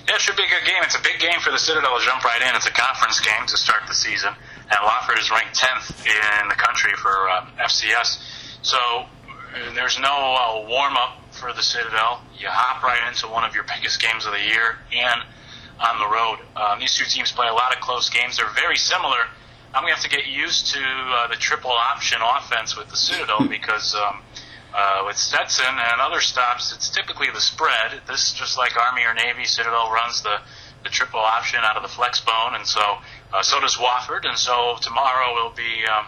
Yeah, 0.08 0.16
it 0.16 0.22
should 0.22 0.36
be 0.36 0.44
a 0.44 0.50
good 0.50 0.66
game. 0.66 0.82
It's 0.84 0.96
a 0.96 1.02
big 1.02 1.20
game 1.20 1.40
for 1.42 1.52
the 1.52 1.60
Citadel 1.60 1.98
to 1.98 2.06
jump 2.06 2.24
right 2.24 2.42
in. 2.42 2.56
It's 2.56 2.68
a 2.68 2.72
conference 2.72 3.20
game 3.20 3.46
to 3.48 3.58
start 3.58 3.82
the 3.88 3.94
season, 3.94 4.34
and 4.70 4.80
Wofford 4.80 5.20
is 5.20 5.32
ranked 5.32 5.60
10th 5.60 6.06
in 6.06 6.48
the 6.50 6.56
country 6.56 6.92
for 6.98 7.30
uh, 7.30 7.46
FCS. 7.60 8.20
So 8.62 9.06
there's 9.74 10.00
no 10.00 10.08
uh, 10.10 10.68
warm 10.68 10.98
up 10.98 11.18
for 11.32 11.54
the 11.54 11.62
Citadel. 11.62 12.22
You 12.38 12.48
hop 12.50 12.84
right 12.84 13.08
into 13.08 13.28
one 13.28 13.44
of 13.44 13.56
your 13.56 13.64
biggest 13.64 14.02
games 14.02 14.26
of 14.26 14.34
the 14.34 14.42
year 14.42 14.78
and 14.92 15.22
on 15.80 15.98
the 16.00 16.08
road. 16.08 16.38
Um, 16.56 16.80
these 16.80 16.94
two 16.94 17.06
teams 17.06 17.32
play 17.32 17.48
a 17.48 17.54
lot 17.54 17.74
of 17.74 17.82
close 17.82 18.10
games. 18.10 18.38
They're 18.38 18.54
very 18.56 18.78
similar 18.78 19.26
I'm 19.74 19.84
gonna 19.84 19.94
have 19.94 20.04
to 20.04 20.10
get 20.10 20.28
used 20.28 20.74
to 20.74 20.80
uh, 20.82 21.28
the 21.28 21.36
triple 21.36 21.72
option 21.72 22.20
offense 22.22 22.76
with 22.76 22.90
the 22.90 22.98
Citadel 22.98 23.48
because 23.50 23.96
um, 23.96 24.22
uh, 24.76 25.04
with 25.06 25.18
Stetson 25.18 25.66
and 25.66 26.02
other 26.02 26.20
stops, 26.20 26.74
it's 26.74 26.90
typically 26.90 27.28
the 27.34 27.42
spread. 27.42 28.02
This 28.08 28.34
just 28.34 28.58
like 28.58 28.78
Army 28.78 29.04
or 29.04 29.14
Navy, 29.14 29.46
Citadel 29.46 29.92
runs 29.92 30.22
the 30.22 30.38
the 30.84 30.90
triple 30.90 31.20
option 31.20 31.60
out 31.64 31.78
of 31.78 31.84
the 31.84 31.90
flex 31.90 32.20
bone, 32.20 32.56
and 32.56 32.66
so 32.66 32.82
uh, 33.34 33.42
so 33.42 33.60
does 33.60 33.76
Wofford, 33.76 34.28
and 34.28 34.38
so 34.38 34.78
tomorrow 34.82 35.34
will 35.34 35.54
be. 35.56 35.86
Um, 35.86 36.08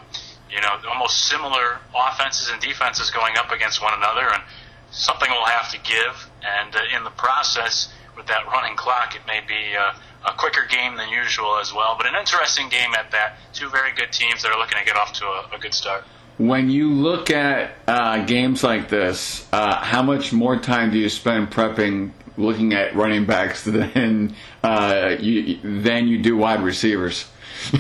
you 0.53 0.62
know, 0.62 0.77
almost 0.88 1.25
similar 1.25 1.79
offenses 1.96 2.51
and 2.51 2.62
defenses 2.62 3.10
going 3.10 3.38
up 3.38 3.51
against 3.51 3.82
one 3.82 3.93
another, 3.98 4.29
and 4.32 4.43
something 4.91 5.29
will 5.32 5.48
have 5.48 5.72
to 5.72 5.79
give. 5.79 6.29
And 6.46 6.75
uh, 6.75 6.96
in 6.96 7.03
the 7.03 7.10
process, 7.10 7.91
with 8.15 8.27
that 8.27 8.46
running 8.46 8.75
clock, 8.75 9.15
it 9.15 9.22
may 9.25 9.41
be 9.41 9.75
uh, 9.75 9.93
a 10.25 10.32
quicker 10.34 10.65
game 10.70 10.96
than 10.96 11.10
usual 11.10 11.58
as 11.60 11.74
well. 11.74 11.96
But 11.98 12.08
an 12.08 12.15
interesting 12.15 12.70
game 12.70 12.94
at 12.98 13.12
that. 13.12 13.38
Two 13.53 13.70
very 13.70 13.92
good 13.94 14.12
teams 14.12 14.42
that 14.44 14.51
are 14.51 14.58
looking 14.58 14.77
to 14.77 14.86
get 14.86 14.96
off 14.96 15.13
to 15.13 15.25
a, 15.25 15.50
a 15.56 15.60
good 15.60 15.74
start. 15.74 16.03
When 16.38 16.70
you 16.70 16.92
look 16.92 17.30
at 17.30 17.72
uh, 17.88 18.25
games 18.25 18.63
like 18.63 18.89
this, 18.89 19.48
uh, 19.53 19.75
how 19.84 20.01
much 20.01 20.34
more 20.34 20.58
time 20.60 20.92
do 20.92 20.98
you 20.98 21.10
spend 21.10 21.51
prepping, 21.51 22.12
looking 22.38 22.74
at 22.74 22.96
running 22.96 23.25
backs 23.25 23.63
than 23.65 24.36
uh, 24.63 25.15
you 25.20 25.60
than 25.82 26.08
you 26.08 26.22
do 26.22 26.36
wide 26.38 26.62
receivers? 26.62 27.25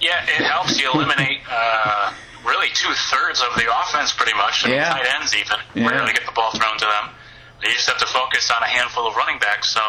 Yeah, 0.00 0.22
it 0.22 0.44
helps 0.46 0.80
you 0.80 0.88
eliminate 0.92 1.40
uh, 1.50 2.12
really 2.46 2.68
two 2.72 2.92
thirds 3.10 3.42
of 3.42 3.56
the 3.56 3.66
offense, 3.66 4.12
pretty 4.12 4.32
much. 4.36 4.62
and 4.62 4.72
Yeah. 4.72 4.90
tight 4.90 5.06
ends 5.18 5.34
even 5.34 5.58
Yeah. 5.74 5.88
rarely 5.90 6.12
get 6.12 6.24
the 6.24 6.30
ball 6.30 6.52
thrown 6.52 6.78
to 6.78 6.84
them. 6.84 7.10
You 7.64 7.72
just 7.72 7.88
have 7.88 7.98
to 7.98 8.06
focus 8.06 8.48
on 8.52 8.62
a 8.62 8.66
handful 8.68 9.08
of 9.08 9.16
running 9.16 9.40
backs. 9.40 9.70
So 9.70 9.80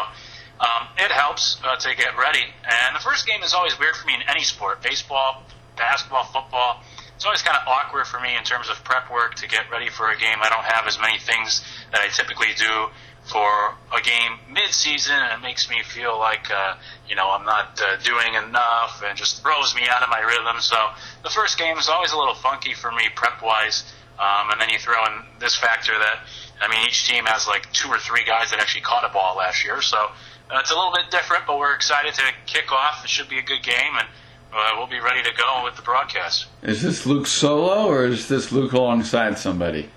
um, 0.60 0.88
it 0.98 1.10
helps 1.10 1.58
uh, 1.64 1.76
to 1.76 1.96
get 1.96 2.16
ready. 2.18 2.44
And 2.64 2.94
the 2.94 3.00
first 3.00 3.26
game 3.26 3.42
is 3.42 3.54
always 3.54 3.78
weird 3.78 3.96
for 3.96 4.06
me 4.06 4.14
in 4.14 4.22
any 4.28 4.44
sport: 4.44 4.82
baseball, 4.82 5.42
basketball, 5.76 6.24
football. 6.24 6.84
It's 7.16 7.24
always 7.24 7.42
kind 7.42 7.56
of 7.56 7.68
awkward 7.68 8.06
for 8.06 8.20
me 8.20 8.34
in 8.36 8.44
terms 8.44 8.70
of 8.70 8.82
prep 8.84 9.10
work 9.10 9.34
to 9.36 9.48
get 9.48 9.70
ready 9.70 9.90
for 9.90 10.10
a 10.10 10.16
game. 10.16 10.38
I 10.40 10.48
don't 10.48 10.64
have 10.64 10.86
as 10.86 10.98
many 10.98 11.18
things 11.18 11.60
that 11.92 12.00
I 12.00 12.08
typically 12.08 12.54
do 12.56 12.88
for 13.24 13.74
a 13.94 14.00
game 14.02 14.38
mid-season, 14.50 15.14
and 15.14 15.40
it 15.40 15.44
makes 15.44 15.68
me 15.68 15.82
feel 15.82 16.18
like 16.18 16.50
uh, 16.50 16.76
you 17.08 17.16
know 17.16 17.30
I'm 17.30 17.44
not 17.44 17.80
uh, 17.80 17.96
doing 18.02 18.34
enough, 18.34 19.02
and 19.04 19.16
just 19.16 19.42
throws 19.42 19.74
me 19.74 19.82
out 19.88 20.02
of 20.02 20.08
my 20.08 20.20
rhythm. 20.20 20.60
So 20.60 20.76
the 21.22 21.30
first 21.30 21.58
game 21.58 21.76
is 21.78 21.88
always 21.88 22.12
a 22.12 22.18
little 22.18 22.34
funky 22.34 22.74
for 22.74 22.90
me 22.90 23.08
prep-wise, 23.14 23.84
um, 24.18 24.50
and 24.50 24.60
then 24.60 24.70
you 24.70 24.78
throw 24.78 25.04
in 25.06 25.22
this 25.38 25.56
factor 25.56 25.92
that 25.92 26.20
I 26.60 26.68
mean 26.68 26.86
each 26.86 27.06
team 27.06 27.24
has 27.26 27.46
like 27.46 27.70
two 27.72 27.88
or 27.88 27.98
three 27.98 28.24
guys 28.24 28.50
that 28.50 28.60
actually 28.60 28.82
caught 28.82 29.04
a 29.04 29.12
ball 29.12 29.36
last 29.36 29.64
year, 29.64 29.82
so 29.82 30.10
uh, 30.52 30.58
it's 30.58 30.70
a 30.70 30.74
little 30.74 30.92
bit 30.92 31.10
different. 31.10 31.46
But 31.46 31.58
we're 31.58 31.74
excited 31.74 32.14
to 32.14 32.22
kick 32.46 32.72
off. 32.72 33.04
It 33.04 33.10
should 33.10 33.28
be 33.28 33.38
a 33.38 33.42
good 33.42 33.62
game, 33.62 33.94
and 33.94 34.08
uh, 34.52 34.70
we'll 34.76 34.86
be 34.86 35.00
ready 35.00 35.22
to 35.22 35.30
go 35.36 35.62
with 35.64 35.76
the 35.76 35.82
broadcast. 35.82 36.46
Is 36.62 36.82
this 36.82 37.06
Luke 37.06 37.26
solo 37.26 37.86
or 37.86 38.06
is 38.06 38.28
this 38.28 38.50
Luke 38.50 38.72
alongside 38.72 39.38
somebody? 39.38 39.88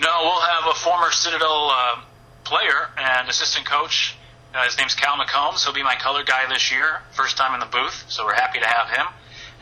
No, 0.00 0.08
we'll 0.22 0.40
have 0.40 0.64
a 0.70 0.74
former 0.74 1.10
Citadel 1.10 1.70
uh, 1.72 2.00
player 2.44 2.90
and 2.98 3.28
assistant 3.28 3.64
coach. 3.64 4.16
Uh, 4.54 4.64
his 4.64 4.76
name's 4.78 4.94
Cal 4.94 5.16
McCombs. 5.16 5.64
He'll 5.64 5.74
be 5.74 5.82
my 5.82 5.96
color 5.96 6.22
guy 6.24 6.46
this 6.48 6.70
year, 6.70 7.00
first 7.12 7.36
time 7.36 7.54
in 7.54 7.60
the 7.60 7.66
booth, 7.66 8.04
so 8.08 8.24
we're 8.24 8.34
happy 8.34 8.60
to 8.60 8.66
have 8.66 8.88
him. 8.88 9.06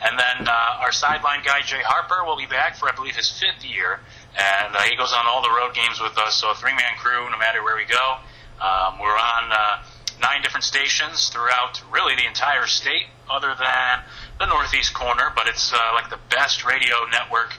And 0.03 0.19
then 0.19 0.47
uh, 0.47 0.81
our 0.81 0.91
sideline 0.91 1.43
guy, 1.45 1.61
Jay 1.61 1.81
Harper, 1.81 2.25
will 2.25 2.35
be 2.35 2.45
back 2.45 2.75
for, 2.75 2.89
I 2.89 2.91
believe, 2.91 3.15
his 3.15 3.31
fifth 3.31 3.63
year. 3.63 4.01
And 4.35 4.75
uh, 4.75 4.81
he 4.81 4.97
goes 4.97 5.13
on 5.13 5.25
all 5.25 5.41
the 5.41 5.49
road 5.49 5.73
games 5.73 6.01
with 6.01 6.17
us, 6.17 6.35
so 6.35 6.51
a 6.51 6.55
three 6.55 6.73
man 6.73 6.97
crew 6.97 7.29
no 7.31 7.37
matter 7.37 7.63
where 7.63 7.77
we 7.77 7.85
go. 7.85 8.17
Um, 8.59 8.99
we're 8.99 9.17
on 9.17 9.51
uh, 9.51 9.83
nine 10.23 10.41
different 10.41 10.63
stations 10.63 11.29
throughout 11.29 11.83
really 11.91 12.15
the 12.15 12.25
entire 12.25 12.65
state, 12.65 13.07
other 13.29 13.53
than 13.59 13.99
the 14.39 14.45
northeast 14.45 14.93
corner, 14.93 15.31
but 15.35 15.47
it's 15.47 15.73
uh, 15.73 15.77
like 15.93 16.09
the 16.09 16.19
best 16.29 16.65
radio 16.65 16.95
network 17.11 17.53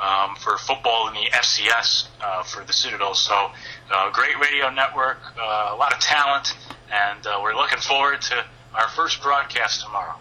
um, 0.00 0.36
for 0.36 0.58
football 0.58 1.08
in 1.08 1.14
the 1.14 1.30
FCS 1.30 2.08
uh, 2.20 2.42
for 2.42 2.64
the 2.64 2.72
Citadel. 2.72 3.14
So, 3.14 3.50
uh, 3.90 4.10
great 4.10 4.38
radio 4.38 4.70
network, 4.70 5.18
uh, 5.38 5.70
a 5.72 5.76
lot 5.76 5.92
of 5.92 6.00
talent, 6.00 6.56
and 6.90 7.26
uh, 7.26 7.40
we're 7.42 7.54
looking 7.54 7.78
forward 7.78 8.20
to 8.22 8.44
our 8.74 8.88
first 8.88 9.22
broadcast 9.22 9.84
tomorrow. 9.84 10.16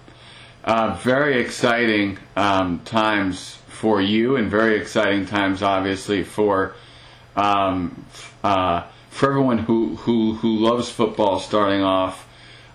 Uh, 0.64 1.00
very 1.02 1.40
exciting 1.40 2.18
um, 2.36 2.80
times 2.80 3.58
for 3.68 4.02
you, 4.02 4.36
and 4.36 4.50
very 4.50 4.80
exciting 4.80 5.26
times, 5.26 5.62
obviously, 5.62 6.24
for 6.24 6.76
um, 7.36 8.06
uh, 8.44 8.84
for 9.18 9.32
everyone 9.32 9.58
who, 9.58 9.96
who 9.96 10.34
who 10.34 10.58
loves 10.58 10.92
football. 10.92 11.40
Starting 11.40 11.82
off 11.82 12.28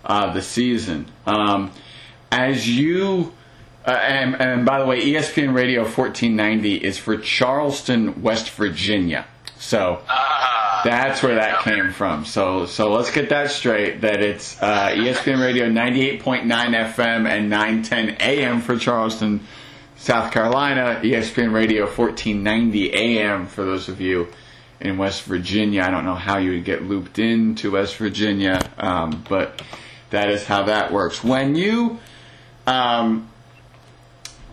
uh, 0.05 0.33
the 0.33 0.43
season, 0.43 1.07
um, 1.25 1.71
as 2.33 2.69
you 2.69 3.33
uh, 3.87 3.91
and, 3.91 4.35
and 4.41 4.67
by 4.67 4.81
the 4.81 4.87
way, 4.87 5.01
ESPN 5.01 5.55
Radio 5.55 5.83
1490 5.83 6.75
is 6.77 6.99
for 6.99 7.17
Charleston, 7.17 8.23
West 8.23 8.51
Virginia. 8.51 9.25
So. 9.59 10.03
Ah, 10.09 10.83
That's 10.85 11.23
where 11.23 11.37
that 11.37 11.61
came 11.63 11.93
from. 11.93 12.25
So 12.25 12.67
so 12.67 12.93
let's 12.93 13.13
get 13.13 13.29
that 13.29 13.53
straight. 13.53 14.01
That 14.01 14.21
it's 14.21 14.61
uh, 14.61 14.89
ESPN 14.89 15.41
Radio 15.41 15.69
98.9 15.71 16.43
FM 16.43 17.29
and 17.29 17.49
910 17.49 18.17
AM 18.19 18.61
for 18.61 18.77
Charleston, 18.77 19.47
South 19.97 20.33
Carolina. 20.33 20.99
ESPN 21.05 21.53
Radio 21.53 21.83
1490 21.85 22.95
AM 22.95 23.47
for 23.47 23.65
those 23.65 23.89
of 23.89 24.01
you 24.01 24.27
in 24.83 24.99
West 24.99 25.23
Virginia. 25.23 25.83
I 25.83 25.91
don't 25.91 26.05
know 26.05 26.15
how 26.15 26.39
you 26.39 26.53
would 26.53 26.65
get 26.65 26.83
looped 26.83 27.19
into 27.19 27.73
West 27.73 27.97
Virginia, 27.97 28.61
um, 28.79 29.25
but 29.29 29.63
that 30.11 30.29
is 30.29 30.45
how 30.45 30.65
that 30.65 30.93
works. 30.93 31.25
When 31.25 31.55
you 31.55 31.99
um, 32.67 33.29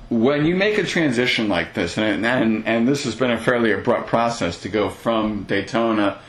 when 0.09 0.45
you 0.45 0.55
make 0.55 0.77
a 0.77 0.83
transition 0.83 1.49
like 1.49 1.73
this, 1.73 1.97
and, 1.97 2.25
and 2.25 2.65
and 2.65 2.87
this 2.87 3.03
has 3.03 3.15
been 3.15 3.31
a 3.31 3.39
fairly 3.39 3.71
abrupt 3.71 4.07
process 4.07 4.61
to 4.61 4.69
go 4.69 4.89
from 4.89 5.43
Daytona 5.43 6.19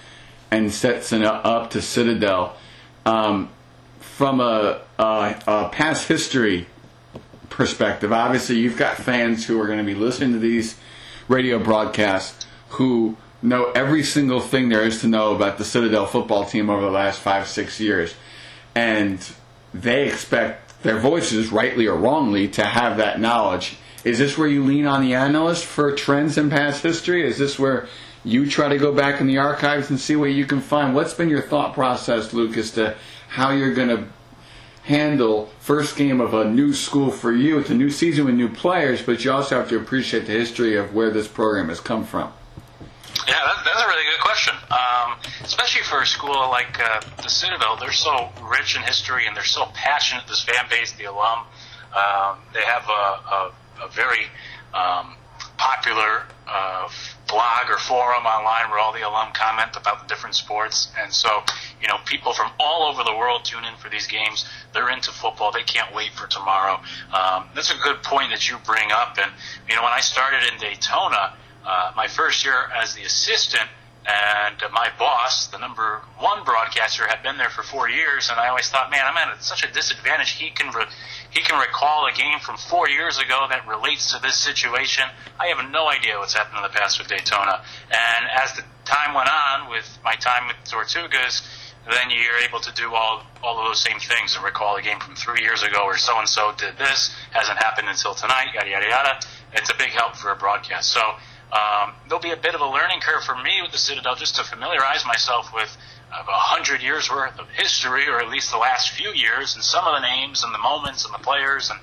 and 0.51 0.73
Stetson 0.73 1.23
up 1.23 1.71
to 1.71 1.83
Citadel, 1.83 2.57
um, 3.07 3.51
from 4.01 4.41
a, 4.41 4.81
a, 4.99 5.43
a 5.47 5.69
past 5.71 6.09
history 6.09 6.67
perspective, 7.49 8.13
obviously 8.13 8.59
you've 8.59 8.77
got 8.77 8.97
fans 8.97 9.47
who 9.47 9.61
are 9.61 9.67
going 9.67 9.79
to 9.79 9.85
be 9.85 9.95
listening 9.95 10.33
to 10.33 10.39
these 10.39 10.77
radio 11.29 11.59
broadcasts 11.59 12.47
who 12.71 13.17
know 13.43 13.71
every 13.73 14.03
single 14.03 14.41
thing 14.41 14.69
there 14.69 14.85
is 14.85 15.01
to 15.01 15.09
know 15.09 15.35
about 15.35 15.59
the 15.59 15.65
Citadel 15.65 16.07
football 16.07 16.45
team 16.45 16.69
over 16.69 16.83
the 16.83 16.91
last 16.91 17.21
five, 17.21 17.49
six 17.49 17.81
years. 17.81 18.15
And 18.75 19.27
they 19.73 20.09
expect 20.09 20.83
their 20.83 20.99
voices, 20.99 21.53
rightly 21.53 21.87
or 21.87 21.97
wrongly, 21.97 22.49
to 22.49 22.65
have 22.65 22.97
that 22.99 23.21
knowledge. 23.21 23.77
Is 24.05 24.19
this 24.19 24.39
where 24.39 24.49
you 24.49 24.65
lean 24.65 24.87
on 24.87 25.03
the 25.03 25.15
analyst 25.15 25.65
for 25.65 25.93
trends 25.93 26.39
in 26.39 26.51
past 26.51 26.83
history? 26.83 27.27
Is 27.27 27.39
this 27.39 27.59
where 27.59 27.87
you 28.25 28.49
try 28.49 28.69
to 28.69 28.79
go 28.79 28.93
back 28.93 29.21
in 29.21 29.27
the 29.27 29.39
archives 29.39 29.91
and 29.91 29.99
see 29.99 30.17
what 30.17 30.31
you 30.31 30.47
can 30.47 30.61
find? 30.61 30.95
What's 30.95 31.15
been 31.15 31.29
your 31.29 31.43
thought 31.43 31.75
process, 31.75 32.33
Luke, 32.33 32.57
as 32.57 32.71
to 32.73 32.97
how 33.29 33.51
you're 33.51 33.75
going 33.75 33.89
to 33.89 34.07
handle 34.85 35.51
first 35.61 35.97
game 35.97 36.21
of 36.21 36.33
a 36.33 36.45
new 36.45 36.73
school 36.73 37.11
for 37.11 37.33
you? 37.33 37.59
It's 37.59 37.71
a 37.71 37.75
new 37.75 37.91
season 37.91 38.25
with 38.25 38.35
new 38.35 38.49
players, 38.49 39.03
but 39.03 39.25
you 39.25 39.33
also 39.33 39.59
have 39.59 39.69
to 39.69 39.77
appreciate 39.77 40.27
the 40.27 40.33
history 40.33 40.77
of 40.77 40.95
where 40.95 41.11
this 41.11 41.29
program 41.29 41.69
has 41.69 41.81
come 41.81 42.05
from. 42.05 42.33
Yeah, 43.27 43.35
that, 43.35 43.65
that's 43.65 43.83
a 43.83 43.87
really 43.87 44.05
good 44.05 44.21
question. 44.23 44.55
Um, 44.71 45.19
especially 45.45 45.83
for 45.83 46.01
a 46.03 46.07
school 46.07 46.49
like 46.51 46.81
uh, 46.81 47.01
the 47.23 47.29
Citadel, 47.29 47.77
they're 47.77 47.93
so 47.93 48.31
rich 48.43 48.77
in 48.77 48.83
history 48.83 49.27
and 49.27 49.37
they're 49.37 49.45
so 49.45 49.67
passionate. 49.75 50.27
This 50.27 50.43
fan 50.43 50.67
base, 50.69 50.93
the 50.93 51.05
alum, 51.05 51.41
um, 51.95 52.39
they 52.55 52.63
have 52.63 52.89
a, 52.89 52.91
a, 52.91 53.53
a 53.85 53.89
very 53.91 54.27
um, 54.75 55.17
popular 55.59 56.25
uh, 56.49 56.89
blog 57.29 57.71
or 57.71 57.79
forum 57.79 58.27
online 58.27 58.71
where 58.71 58.79
all 58.79 58.93
the 58.93 59.03
alum 59.03 59.29
comment 59.35 59.77
about 59.77 60.03
the 60.03 60.09
different 60.09 60.35
sports. 60.35 60.91
And 60.99 61.13
so, 61.13 61.43
you 61.81 61.87
know, 61.87 61.99
people 62.07 62.33
from 62.33 62.51
all 62.59 62.91
over 62.91 63.05
the 63.05 63.15
world 63.15 63.45
tune 63.45 63.65
in 63.65 63.77
for 63.77 63.89
these 63.89 64.07
games. 64.07 64.49
They're 64.73 64.91
into 64.91 65.13
football. 65.13 65.53
They 65.53 65.63
can't 65.63 65.95
wait 65.95 66.13
for 66.13 66.27
tomorrow. 66.27 66.81
Um, 67.13 67.45
that's 67.55 67.71
a 67.71 67.79
good 67.85 68.03
point 68.03 68.31
that 68.31 68.49
you 68.49 68.57
bring 68.65 68.91
up. 68.91 69.19
And, 69.19 69.31
you 69.69 69.77
know, 69.77 69.83
when 69.83 69.93
I 69.93 70.01
started 70.01 70.43
in 70.53 70.59
Daytona, 70.59 71.37
uh, 71.65 71.93
my 71.97 72.09
first 72.09 72.45
year 72.45 72.57
as 72.75 72.95
the 72.95 73.03
assistant, 73.03 73.69
and 74.07 74.57
my 74.73 74.89
boss, 74.99 75.49
the 75.49 75.59
number 75.59 76.01
one 76.19 76.43
broadcaster, 76.45 77.07
had 77.07 77.23
been 77.23 77.37
there 77.37 77.51
for 77.51 77.63
four 77.63 77.89
years, 77.89 78.31
and 78.31 78.41
I 78.41 78.49
always 78.49 78.69
thought, 78.69 78.91
man, 78.91 79.03
I'm 79.05 79.17
at 79.17 79.43
such 79.43 79.63
a 79.63 79.71
disadvantage. 79.73 80.31
He 80.31 80.51
can 80.51 80.73
re- 80.73 80.89
he 81.31 81.43
can 81.43 81.61
recall 81.61 82.07
a 82.07 82.13
game 82.13 82.41
from 82.41 82.57
four 82.57 82.89
years 82.89 83.19
ago 83.19 83.47
that 83.51 83.69
relates 83.69 84.13
to 84.13 84.23
this 84.23 84.37
situation. 84.37 85.05
I 85.39 85.49
have 85.49 85.71
no 85.71 85.89
idea 85.89 86.19
what's 86.19 86.35
happened 86.35 86.57
in 86.57 86.63
the 86.63 86.77
past 86.77 86.99
with 86.99 87.09
Daytona. 87.09 87.63
And 87.91 88.27
as 88.43 88.55
the 88.55 88.65
time 88.85 89.15
went 89.15 89.29
on 89.29 89.71
with 89.71 89.87
my 90.03 90.15
time 90.15 90.49
with 90.49 90.57
Tortugas, 90.65 91.47
then 91.89 92.11
you're 92.11 92.39
able 92.49 92.61
to 92.61 92.73
do 92.75 92.95
all 92.95 93.23
all 93.43 93.61
of 93.61 93.67
those 93.69 93.81
same 93.81 93.99
things 93.99 94.35
and 94.35 94.45
recall 94.45 94.77
a 94.77 94.83
game 94.83 94.99
from 95.01 95.15
three 95.15 95.43
years 95.43 95.63
ago 95.63 95.87
where 95.87 95.97
so 95.97 96.19
and 96.19 96.29
so 96.29 96.53
did 96.57 96.77
this, 96.79 97.15
hasn't 97.33 97.59
happened 97.59 97.89
until 97.89 98.15
tonight, 98.15 98.49
yada 98.55 98.69
yada 98.69 98.87
yada. 98.89 99.21
It's 99.53 99.71
a 99.71 99.75
big 99.77 99.91
help 99.91 100.17
for 100.17 100.31
a 100.31 100.37
broadcast. 100.37 100.91
So 100.91 101.01
um, 101.53 101.95
there'll 102.09 102.23
be 102.23 102.31
a 102.31 102.37
bit 102.37 102.55
of 102.55 102.61
a 102.61 102.67
learning 102.67 103.01
curve 103.01 103.25
for 103.25 103.37
me 103.37 103.61
with 103.63 103.73
the 103.73 103.79
Citadel 103.79 104.15
just 104.15 104.37
to 104.37 104.45
familiarize 104.45 105.05
myself 105.05 105.53
with 105.53 105.77
a 106.11 106.23
hundred 106.27 106.83
years 106.83 107.09
worth 107.11 107.39
of 107.39 107.49
history, 107.51 108.09
or 108.09 108.21
at 108.21 108.29
least 108.29 108.51
the 108.51 108.59
last 108.59 108.91
few 108.91 109.11
years, 109.13 109.55
and 109.55 109.63
some 109.63 109.87
of 109.87 109.95
the 109.95 110.07
names 110.07 110.43
and 110.43 110.53
the 110.53 110.59
moments 110.59 111.05
and 111.05 111.15
the 111.15 111.19
players 111.19 111.71
and 111.71 111.79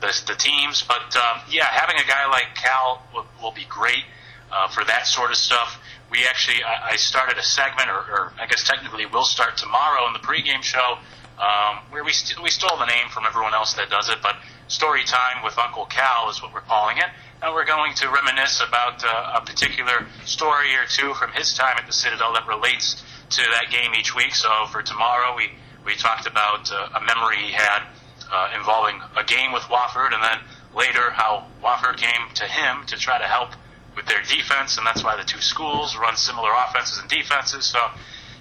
the, 0.00 0.10
the 0.26 0.34
teams. 0.34 0.82
But 0.82 1.14
um, 1.16 1.40
yeah, 1.50 1.66
having 1.66 1.96
a 1.96 2.06
guy 2.06 2.26
like 2.28 2.54
Cal 2.54 3.02
will, 3.14 3.26
will 3.40 3.52
be 3.52 3.66
great 3.68 4.04
uh, 4.50 4.68
for 4.68 4.84
that 4.84 5.06
sort 5.06 5.30
of 5.30 5.36
stuff. 5.36 5.80
We 6.10 6.26
actually, 6.28 6.62
I, 6.64 6.92
I 6.92 6.96
started 6.96 7.38
a 7.38 7.42
segment, 7.42 7.88
or, 7.88 7.98
or 7.98 8.32
I 8.40 8.46
guess 8.46 8.66
technically 8.66 9.06
will 9.06 9.24
start 9.24 9.56
tomorrow 9.56 10.06
in 10.08 10.12
the 10.12 10.18
pregame 10.18 10.62
show, 10.62 10.98
um, 11.38 11.78
where 11.90 12.02
we 12.02 12.12
st- 12.12 12.42
we 12.42 12.50
stole 12.50 12.76
the 12.76 12.86
name 12.86 13.08
from 13.10 13.24
everyone 13.24 13.54
else 13.54 13.74
that 13.74 13.88
does 13.88 14.08
it, 14.08 14.18
but 14.22 14.36
story 14.68 15.04
time 15.04 15.44
with 15.44 15.56
Uncle 15.58 15.86
Cal 15.86 16.28
is 16.30 16.42
what 16.42 16.52
we're 16.52 16.60
calling 16.60 16.98
it, 16.98 17.06
and 17.42 17.54
we're 17.54 17.64
going 17.64 17.94
to 17.94 18.08
reminisce 18.08 18.62
about 18.66 19.02
uh, 19.04 19.40
a 19.40 19.44
particular 19.44 20.06
story 20.24 20.74
or 20.76 20.84
two 20.86 21.14
from 21.14 21.32
his 21.32 21.54
time 21.54 21.76
at 21.78 21.86
the 21.86 21.92
Citadel 21.92 22.34
that 22.34 22.46
relates 22.46 23.02
to 23.30 23.42
that 23.42 23.70
game 23.70 23.92
each 23.98 24.14
week. 24.14 24.34
So 24.34 24.48
for 24.70 24.82
tomorrow, 24.82 25.34
we 25.36 25.50
we 25.84 25.94
talked 25.96 26.26
about 26.26 26.70
uh, 26.70 26.88
a 26.96 27.00
memory 27.00 27.38
he 27.38 27.52
had 27.52 27.82
uh, 28.30 28.50
involving 28.58 29.00
a 29.16 29.24
game 29.24 29.52
with 29.52 29.62
Wofford, 29.64 30.12
and 30.12 30.22
then 30.22 30.38
later 30.74 31.10
how 31.10 31.46
Wofford 31.62 31.96
came 31.96 32.28
to 32.34 32.44
him 32.44 32.84
to 32.86 32.96
try 32.96 33.18
to 33.18 33.24
help 33.24 33.50
with 33.96 34.06
their 34.06 34.22
defense, 34.22 34.76
and 34.76 34.86
that's 34.86 35.02
why 35.02 35.16
the 35.16 35.24
two 35.24 35.40
schools 35.40 35.96
run 35.96 36.16
similar 36.16 36.50
offenses 36.68 36.98
and 36.98 37.08
defenses. 37.08 37.64
So, 37.64 37.80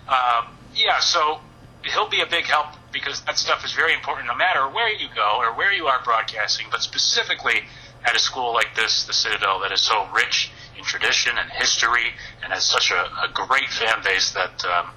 um, 0.09 0.51
yeah, 0.75 0.99
so 0.99 1.39
he'll 1.85 2.09
be 2.09 2.21
a 2.21 2.27
big 2.27 2.45
help 2.45 2.67
because 2.91 3.21
that 3.21 3.37
stuff 3.37 3.63
is 3.63 3.71
very 3.71 3.93
important 3.93 4.27
no 4.27 4.35
matter 4.35 4.67
where 4.67 4.91
you 4.91 5.07
go 5.15 5.37
or 5.39 5.55
where 5.55 5.71
you 5.71 5.87
are 5.87 6.03
broadcasting, 6.03 6.67
but 6.69 6.81
specifically 6.81 7.63
at 8.05 8.15
a 8.15 8.19
school 8.19 8.53
like 8.53 8.75
this, 8.75 9.05
the 9.05 9.13
Citadel, 9.13 9.59
that 9.61 9.71
is 9.71 9.81
so 9.81 10.07
rich 10.13 10.51
in 10.77 10.83
tradition 10.83 11.37
and 11.37 11.49
history 11.51 12.13
and 12.43 12.53
has 12.53 12.65
such 12.65 12.91
a, 12.91 13.03
a 13.23 13.29
great 13.33 13.69
fan 13.69 14.01
base 14.03 14.31
that. 14.31 14.63
Um, 14.65 14.91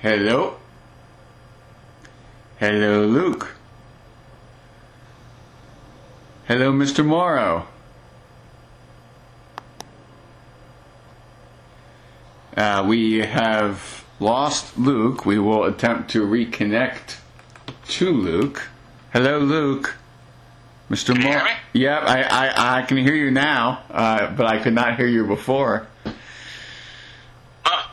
Hello? 0.00 0.56
Hello, 2.58 3.06
Luke. 3.06 3.54
Hello, 6.46 6.72
Mr. 6.72 7.02
Morrow. 7.02 7.66
Uh, 12.54 12.84
we 12.86 13.20
have 13.20 14.04
lost 14.20 14.76
Luke. 14.76 15.24
We 15.24 15.38
will 15.38 15.64
attempt 15.64 16.10
to 16.10 16.26
reconnect 16.26 17.16
to 17.88 18.12
Luke. 18.12 18.68
Hello, 19.14 19.38
Luke. 19.38 19.96
Mr. 20.90 21.06
Can 21.14 21.16
you 21.16 21.22
Morrow. 21.28 21.38
hear 21.38 21.44
me? 21.46 21.50
Yep, 21.80 22.02
I, 22.02 22.22
I, 22.24 22.78
I 22.78 22.82
can 22.82 22.98
hear 22.98 23.14
you 23.14 23.30
now, 23.30 23.82
uh, 23.90 24.30
but 24.32 24.46
I 24.46 24.58
could 24.58 24.74
not 24.74 24.96
hear 24.96 25.06
you 25.06 25.26
before. 25.26 25.86
Huh. 27.64 27.88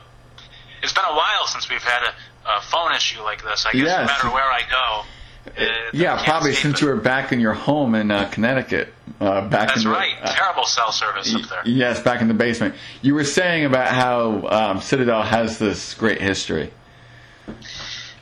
It's 0.84 0.92
been 0.92 1.06
a 1.08 1.16
while 1.16 1.46
since 1.48 1.70
we've 1.70 1.82
had 1.82 2.04
a, 2.04 2.58
a 2.58 2.62
phone 2.62 2.92
issue 2.94 3.22
like 3.22 3.44
this. 3.44 3.66
I 3.66 3.72
guess 3.72 3.82
Yes. 3.86 4.00
no 4.00 4.06
matter 4.08 4.30
where 4.34 4.44
I 4.52 4.62
go. 4.70 5.62
uh, 5.64 5.66
Yeah, 5.94 6.22
probably 6.24 6.54
since 6.54 6.80
it. 6.80 6.82
you 6.82 6.88
were 6.90 6.98
back 6.98 7.32
in 7.32 7.40
your 7.40 7.54
home 7.54 7.96
in 7.96 8.12
uh, 8.12 8.28
Connecticut. 8.30 8.94
Uh, 9.20 9.48
back 9.48 9.70
That's 9.70 9.84
in 9.86 9.90
the, 9.92 9.96
right. 9.96 10.16
uh, 10.22 10.34
Terrible 10.34 10.66
cell 10.66 10.92
service 10.92 11.34
up 11.34 11.44
there. 11.50 11.62
Yes, 11.66 12.02
back 12.02 12.22
in 12.22 12.28
the 12.28 12.34
basement. 12.34 12.76
You 13.04 13.14
were 13.14 13.24
saying 13.24 13.66
about 13.66 13.88
how 13.88 14.48
um, 14.48 14.82
Citadel 14.82 15.22
has 15.22 15.60
this 15.60 15.94
great 15.94 16.20
history. 16.20 16.72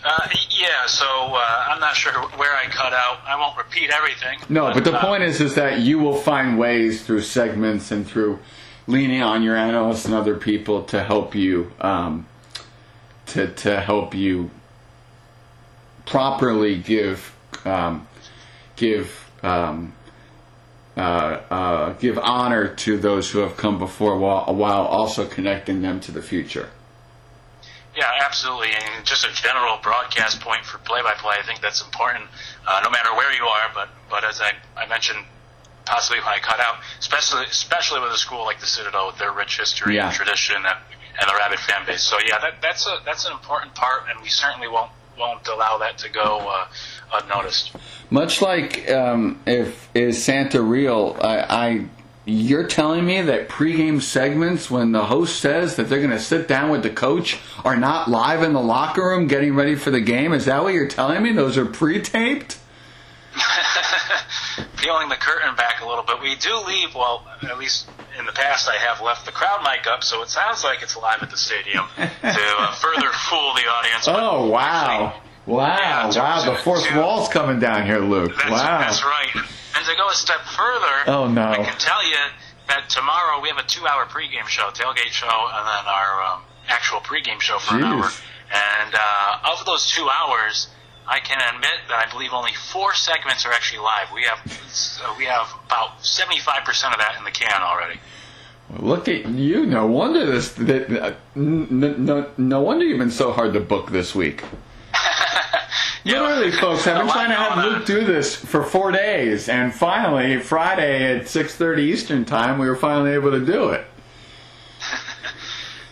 Uh, 0.03 0.29
yeah, 0.51 0.85
so 0.85 1.05
uh, 1.05 1.65
I'm 1.67 1.79
not 1.79 1.95
sure 1.95 2.13
where 2.37 2.55
I 2.55 2.65
cut 2.65 2.93
out. 2.93 3.19
I 3.25 3.37
won't 3.37 3.57
repeat 3.57 3.91
everything. 3.91 4.39
No, 4.47 4.73
but 4.73 4.85
the 4.85 4.95
uh, 4.95 5.05
point 5.05 5.23
is, 5.23 5.41
is 5.41 5.55
that 5.55 5.79
you 5.79 5.99
will 5.99 6.15
find 6.15 6.57
ways 6.57 7.03
through 7.03 7.21
segments 7.21 7.91
and 7.91 8.07
through 8.07 8.39
leaning 8.87 9.21
on 9.21 9.43
your 9.43 9.57
analysts 9.57 10.05
and 10.05 10.13
other 10.13 10.35
people 10.35 10.83
to 10.83 11.03
help 11.03 11.35
you, 11.35 11.71
um, 11.81 12.27
to 13.27 13.47
to 13.47 13.79
help 13.81 14.15
you 14.15 14.49
properly 16.05 16.77
give 16.77 17.35
um, 17.65 18.07
give 18.77 19.29
um, 19.43 19.93
uh, 20.97 20.99
uh, 20.99 21.93
give 21.93 22.17
honor 22.17 22.73
to 22.75 22.97
those 22.97 23.29
who 23.31 23.39
have 23.39 23.57
come 23.57 23.77
before, 23.77 24.17
while 24.17 24.53
while 24.53 24.85
also 24.85 25.25
connecting 25.25 25.81
them 25.81 25.99
to 25.99 26.11
the 26.11 26.21
future. 26.21 26.69
Yeah, 27.95 28.05
absolutely. 28.21 28.69
And 28.69 29.05
just 29.05 29.25
a 29.25 29.33
general 29.33 29.77
broadcast 29.81 30.39
point 30.41 30.63
for 30.65 30.77
play-by-play, 30.79 31.35
I 31.39 31.45
think 31.45 31.59
that's 31.61 31.81
important, 31.83 32.25
uh, 32.67 32.81
no 32.83 32.89
matter 32.89 33.13
where 33.15 33.33
you 33.33 33.43
are. 33.43 33.71
But 33.73 33.89
but 34.09 34.23
as 34.23 34.39
I, 34.41 34.53
I 34.77 34.87
mentioned, 34.87 35.19
possibly 35.85 36.19
when 36.19 36.29
I 36.29 36.39
cut 36.39 36.59
out, 36.59 36.77
especially 36.99 37.45
especially 37.45 37.99
with 38.01 38.11
a 38.11 38.17
school 38.17 38.45
like 38.45 38.59
the 38.59 38.67
Citadel 38.67 39.07
with 39.07 39.17
their 39.17 39.31
rich 39.31 39.57
history 39.59 39.95
Yeah. 39.95 40.07
and 40.07 40.15
tradition 40.15 40.57
and, 40.57 40.77
and 41.19 41.29
the 41.29 41.35
rabid 41.37 41.59
fan 41.59 41.85
base. 41.85 42.03
So 42.03 42.17
yeah, 42.25 42.37
that, 42.39 42.61
that's 42.61 42.85
a 42.87 42.99
that's 43.05 43.25
an 43.25 43.33
important 43.33 43.73
part, 43.75 44.03
and 44.09 44.21
we 44.21 44.29
certainly 44.29 44.67
won't 44.67 44.91
won't 45.17 45.47
allow 45.47 45.79
that 45.79 45.97
to 45.97 46.09
go 46.09 46.47
uh, 46.47 46.67
unnoticed. 47.13 47.75
Much 48.09 48.41
like 48.41 48.89
um, 48.91 49.39
if 49.45 49.89
is 49.93 50.23
Santa 50.23 50.61
real, 50.61 51.17
I, 51.21 51.39
I 51.39 51.85
you're 52.29 52.67
telling 52.67 53.05
me 53.05 53.21
that 53.21 53.49
pregame 53.49 54.01
segments 54.01 54.69
when 54.69 54.91
the 54.91 55.05
host 55.05 55.39
says 55.39 55.75
that 55.75 55.89
they're 55.89 55.99
going 55.99 56.11
to 56.11 56.19
sit 56.19 56.47
down 56.47 56.69
with 56.69 56.83
the 56.83 56.89
coach 56.89 57.39
are 57.65 57.75
not 57.75 58.09
live 58.09 58.43
in 58.43 58.53
the 58.53 58.61
locker 58.61 59.01
room 59.01 59.27
getting 59.27 59.55
ready 59.55 59.75
for 59.75 59.89
the 59.89 59.99
game. 59.99 60.31
Is 60.33 60.45
that 60.45 60.63
what 60.63 60.73
you're 60.73 60.87
telling 60.87 61.23
me? 61.23 61.31
Those 61.33 61.57
are 61.57 61.65
pre-taped. 61.65 62.59
Peeling 64.77 65.09
the 65.09 65.15
curtain 65.15 65.55
back 65.55 65.81
a 65.81 65.87
little 65.87 66.03
bit, 66.03 66.21
we 66.21 66.35
do 66.35 66.55
leave. 66.67 66.93
Well, 66.95 67.25
at 67.43 67.57
least 67.57 67.89
in 68.17 68.25
the 68.25 68.31
past, 68.31 68.69
I 68.69 68.75
have 68.75 69.01
left 69.01 69.25
the 69.25 69.31
crowd 69.31 69.61
mic 69.63 69.87
up, 69.87 70.03
so 70.03 70.21
it 70.21 70.29
sounds 70.29 70.63
like 70.63 70.81
it's 70.81 70.95
live 70.95 71.21
at 71.21 71.31
the 71.31 71.37
stadium 71.37 71.85
to 71.97 72.09
uh, 72.21 72.73
further 72.75 73.09
fool 73.11 73.53
the 73.55 73.67
audience. 73.67 74.07
Oh 74.07 74.49
wow, 74.49 75.21
wow, 75.45 76.11
Yeah, 76.11 76.19
wow! 76.19 76.45
The 76.45 76.55
fourth 76.61 76.87
wall's 76.95 77.29
coming 77.29 77.59
down 77.59 77.85
here, 77.85 77.99
Luke. 77.99 78.33
That's, 78.35 78.49
wow. 78.49 78.79
that's 78.79 79.03
right. 79.03 79.45
And 79.79 79.87
to 79.87 79.95
go 79.95 80.09
a 80.09 80.13
step 80.13 80.41
further, 80.41 81.07
Oh, 81.07 81.27
no. 81.29 81.47
I 81.51 81.55
can 81.55 81.77
tell 81.79 82.05
you 82.05 82.17
that 82.67 82.89
tomorrow 82.89 83.39
we 83.41 83.47
have 83.47 83.57
a 83.57 83.63
two-hour 83.63 84.07
pregame 84.07 84.45
show, 84.47 84.69
tailgate 84.73 85.07
show, 85.15 85.27
and 85.53 85.65
then 85.65 85.85
our 85.87 86.21
um, 86.21 86.41
actual 86.67 86.99
pregame 86.99 87.39
show 87.39 87.59
for 87.59 87.75
an 87.75 87.83
hour. 87.85 88.09
And 88.51 88.93
uh, 88.93 89.51
of 89.53 89.65
those 89.65 89.89
two 89.89 90.09
hours, 90.09 90.67
I 91.07 91.19
can 91.19 91.39
admit 91.55 91.71
that 91.87 92.05
I 92.05 92.11
believe 92.11 92.33
only 92.33 92.51
four 92.53 92.93
segments 92.93 93.45
are 93.45 93.53
actually 93.53 93.79
live. 93.79 94.11
We 94.13 94.23
have 94.23 94.39
uh, 95.01 95.15
we 95.17 95.25
have 95.25 95.47
about 95.67 96.03
seventy-five 96.05 96.65
percent 96.65 96.93
of 96.93 96.99
that 96.99 97.15
in 97.17 97.23
the 97.23 97.31
can 97.31 97.61
already. 97.61 97.99
Look 98.79 99.07
at 99.07 99.29
you! 99.29 99.65
No 99.65 99.87
wonder 99.87 100.25
this. 100.25 100.49
That, 100.53 100.91
uh, 100.91 101.13
n- 101.37 102.05
no, 102.05 102.29
no 102.37 102.61
wonder 102.61 102.85
you've 102.85 102.99
been 102.99 103.11
so 103.11 103.31
hard 103.31 103.53
to 103.53 103.59
book 103.61 103.91
this 103.91 104.13
week. 104.13 104.43
Literally, 106.09 106.51
folks, 106.51 106.87
I've 106.87 106.97
been 106.97 107.07
trying 107.07 107.29
to 107.29 107.35
have 107.35 107.63
Luke 107.63 107.85
do 107.85 108.03
this 108.03 108.35
for 108.35 108.63
four 108.63 108.91
days, 108.91 109.47
and 109.49 109.73
finally, 109.73 110.39
Friday 110.39 111.15
at 111.17 111.27
six 111.27 111.55
thirty 111.55 111.83
Eastern 111.83 112.25
time, 112.25 112.57
we 112.57 112.67
were 112.67 112.75
finally 112.75 113.11
able 113.11 113.31
to 113.31 113.45
do 113.45 113.69
it. 113.69 113.85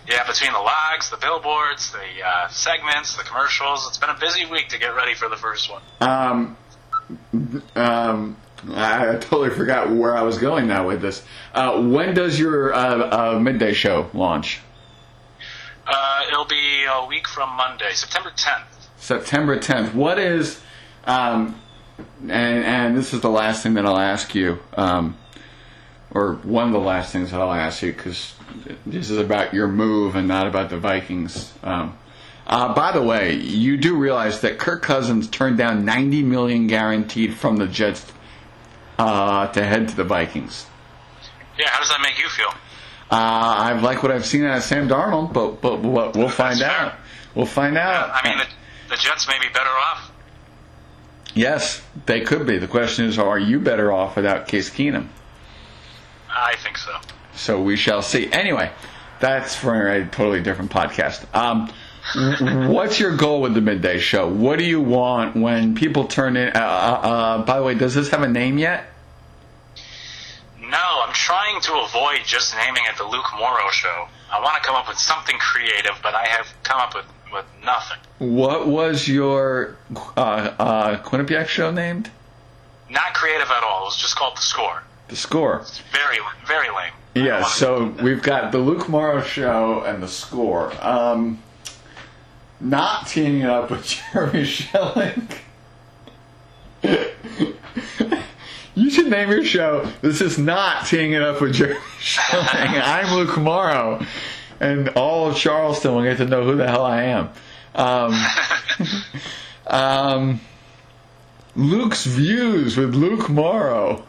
Yeah, 0.10 0.26
between 0.26 0.54
the 0.54 0.60
logs, 0.60 1.10
the 1.10 1.18
billboards, 1.18 1.92
the 1.92 2.26
uh, 2.26 2.48
segments, 2.48 3.18
the 3.18 3.24
commercials, 3.24 3.86
it's 3.90 3.98
been 3.98 4.10
a 4.10 4.18
busy 4.18 4.46
week 4.46 4.70
to 4.70 4.80
get 4.80 4.96
ready 4.96 5.14
for 5.14 5.28
the 5.28 5.36
first 5.36 5.70
one. 5.70 5.82
Um, 6.00 6.58
um, 7.76 8.38
I, 8.70 9.10
I 9.10 9.16
totally 9.18 9.50
forgot 9.50 9.92
where 9.92 10.16
I 10.16 10.22
was 10.22 10.38
going 10.38 10.68
now 10.68 10.88
with 10.88 11.02
this. 11.02 11.26
Uh, 11.54 11.82
when 11.82 12.14
does 12.14 12.40
your 12.40 12.74
uh, 12.74 13.34
uh, 13.36 13.40
midday 13.40 13.74
show 13.74 14.10
launch? 14.14 14.62
Uh, 15.86 16.22
it'll 16.32 16.46
be 16.46 16.86
a 16.90 17.06
week 17.06 17.28
from 17.28 17.50
Monday, 17.58 17.92
September 17.92 18.30
10th. 18.30 18.77
September 18.98 19.58
10th. 19.60 19.94
What 19.94 20.20
is, 20.20 20.60
um, 21.06 21.60
and, 22.22 22.32
and 22.32 22.98
this 22.98 23.14
is 23.14 23.22
the 23.22 23.30
last 23.30 23.64
thing 23.64 23.76
that 23.76 23.86
I'll 23.86 24.00
ask 24.00 24.36
you, 24.36 24.60
um, 24.76 25.18
or 26.12 26.36
one 26.36 26.68
of 26.68 26.74
the 26.74 26.80
last 26.80 27.12
things 27.12 27.32
that 27.32 27.40
I'll 27.42 27.54
ask 27.54 27.82
you, 27.82 27.94
because 27.94 28.34
this 28.86 29.10
is 29.10 29.18
about 29.18 29.54
your 29.54 29.68
move 29.68 30.16
and 30.16 30.28
not 30.28 30.48
about 30.48 30.70
the 30.70 30.78
Vikings. 30.78 31.54
Um, 31.64 31.98
uh, 32.46 32.74
by 32.74 32.92
the 32.92 33.02
way, 33.02 33.36
you 33.36 33.78
do 33.78 33.98
realize 33.98 34.42
that 34.42 34.58
Kirk 34.58 34.82
Cousins 34.82 35.28
turned 35.28 35.58
down 35.58 35.84
90 35.84 36.24
million 36.24 36.68
guaranteed 36.68 37.34
from 37.36 37.58
the 37.58 37.68
Jets 37.68 38.06
uh, 38.98 39.48
to 39.48 39.64
head 39.64 39.90
to 39.90 39.96
the 39.96 40.06
Vikings. 40.06 40.66
Yeah, 41.60 41.70
how 41.70 41.80
does 41.80 41.90
that 41.90 42.02
make 42.02 42.18
you 42.20 42.30
feel? 42.30 42.50
Uh, 43.10 43.16
I 43.70 43.80
like 43.80 44.04
what 44.04 44.12
I've 44.12 44.26
seen 44.26 44.44
out 44.44 44.58
of 44.58 44.64
Sam 44.64 44.88
Darnold, 44.88 45.34
but 45.34 45.62
but 45.62 45.82
we'll, 45.82 46.12
we'll 46.14 46.30
find 46.30 46.60
That's 46.60 46.62
out. 46.62 46.92
fair. 46.92 47.00
We'll 47.36 47.46
find 47.46 47.78
out. 47.78 48.10
I 48.14 48.28
mean, 48.28 48.46
the, 48.90 48.96
Jets 48.96 49.28
may 49.28 49.40
be 49.40 49.48
better 49.50 49.70
off. 49.70 50.12
Yes, 51.34 51.82
they 52.06 52.22
could 52.22 52.48
be. 52.48 52.58
The 52.58 52.68
question 52.68 53.06
is, 53.06 53.20
are 53.20 53.38
you 53.38 53.60
better 53.60 53.92
off 53.92 54.16
without 54.16 54.48
Case 54.48 54.70
Keenum? 54.70 55.08
I 56.30 56.56
think 56.58 56.78
so. 56.78 56.96
So 57.36 57.62
we 57.62 57.76
shall 57.78 58.02
see. 58.02 58.32
Anyway, 58.32 58.72
that's 59.20 59.56
for 59.56 59.90
a 59.90 60.06
totally 60.06 60.42
different 60.42 60.72
podcast. 60.72 61.26
Um, 61.36 61.70
what's 62.74 63.00
your 63.00 63.16
goal 63.16 63.42
with 63.42 63.54
the 63.54 63.62
midday 63.62 64.00
show? 64.00 64.30
What 64.30 64.60
do 64.60 64.66
you 64.66 64.82
want 64.82 65.36
when 65.36 65.76
people 65.76 66.06
turn 66.08 66.38
in? 66.38 66.50
Uh, 66.56 66.60
uh, 66.60 66.62
uh, 66.62 67.46
by 67.46 67.58
the 67.58 67.64
way, 67.64 67.76
does 67.76 67.94
this 67.94 68.10
have 68.10 68.24
a 68.24 68.28
name 68.28 68.58
yet? 68.58 68.86
No, 70.60 71.04
I'm 71.06 71.14
trying 71.14 71.62
to 71.62 71.74
avoid 71.80 72.22
just 72.26 72.56
naming 72.56 72.84
it 72.90 72.98
the 72.98 73.04
Luke 73.04 73.26
Morrow 73.38 73.70
Show. 73.72 74.08
I 74.32 74.42
want 74.42 74.62
to 74.62 74.68
come 74.68 74.76
up 74.76 74.88
with 74.88 74.98
something 74.98 75.38
creative, 75.38 76.00
but 76.04 76.14
I 76.14 76.28
have 76.28 76.48
come 76.64 76.80
up 76.80 76.96
with 76.96 77.06
with 77.32 77.46
nothing. 77.64 77.98
What 78.20 78.68
was 78.68 79.08
your 79.08 79.78
uh, 79.96 80.20
uh, 80.20 81.04
Quinnipiac 81.04 81.48
show 81.48 81.72
named? 81.72 82.10
Not 82.90 83.14
creative 83.14 83.50
at 83.50 83.64
all. 83.64 83.84
It 83.84 83.86
was 83.86 83.98
just 83.98 84.16
called 84.16 84.38
the 84.38 84.42
score. 84.42 84.84
The 85.10 85.16
score. 85.16 85.60
It's 85.62 85.80
very 85.92 86.18
very 86.46 86.70
lame. 86.70 86.94
Yeah, 87.16 87.46
so 87.46 87.86
we've 88.02 88.22
got 88.22 88.52
the 88.52 88.60
Luke 88.60 88.88
Morrow 88.88 89.22
show 89.22 89.82
and 89.82 90.04
the 90.04 90.08
score. 90.08 90.72
Um, 90.86 91.42
not 92.60 93.08
teaming 93.08 93.42
it 93.42 93.50
up 93.50 93.72
with 93.72 93.86
Jeremy 94.14 94.46
Schilling. 94.46 95.28
you 98.76 98.90
should 98.90 99.10
name 99.10 99.32
your 99.32 99.44
show. 99.44 99.92
This 100.02 100.22
is 100.22 100.38
not 100.38 100.86
teaming 100.86 101.14
it 101.14 101.24
up 101.24 101.42
with 101.42 101.54
Jeremy 101.56 101.80
Schilling. 102.00 102.46
I'm 102.54 103.16
Luke 103.16 103.38
Morrow, 103.38 104.06
and 104.60 104.90
all 104.90 105.30
of 105.30 105.38
Charleston 105.38 105.96
will 105.96 106.04
get 106.04 106.18
to 106.18 106.26
know 106.26 106.44
who 106.44 106.56
the 106.56 106.68
hell 106.68 106.86
I 106.86 107.04
am. 107.04 107.30
Um, 107.76 108.26
um, 109.68 110.42
Luke's 111.56 112.06
views 112.06 112.78
with 112.78 112.96
Luke 112.96 113.30
Morrow. 113.30 114.04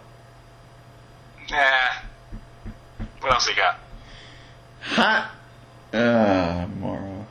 Yeah. 1.50 2.02
What 3.20 3.32
else 3.32 3.48
you 3.48 3.54
got? 3.56 3.78
Hot. 4.80 5.30
Uh, 5.92 6.66
Morrow. 6.78 7.26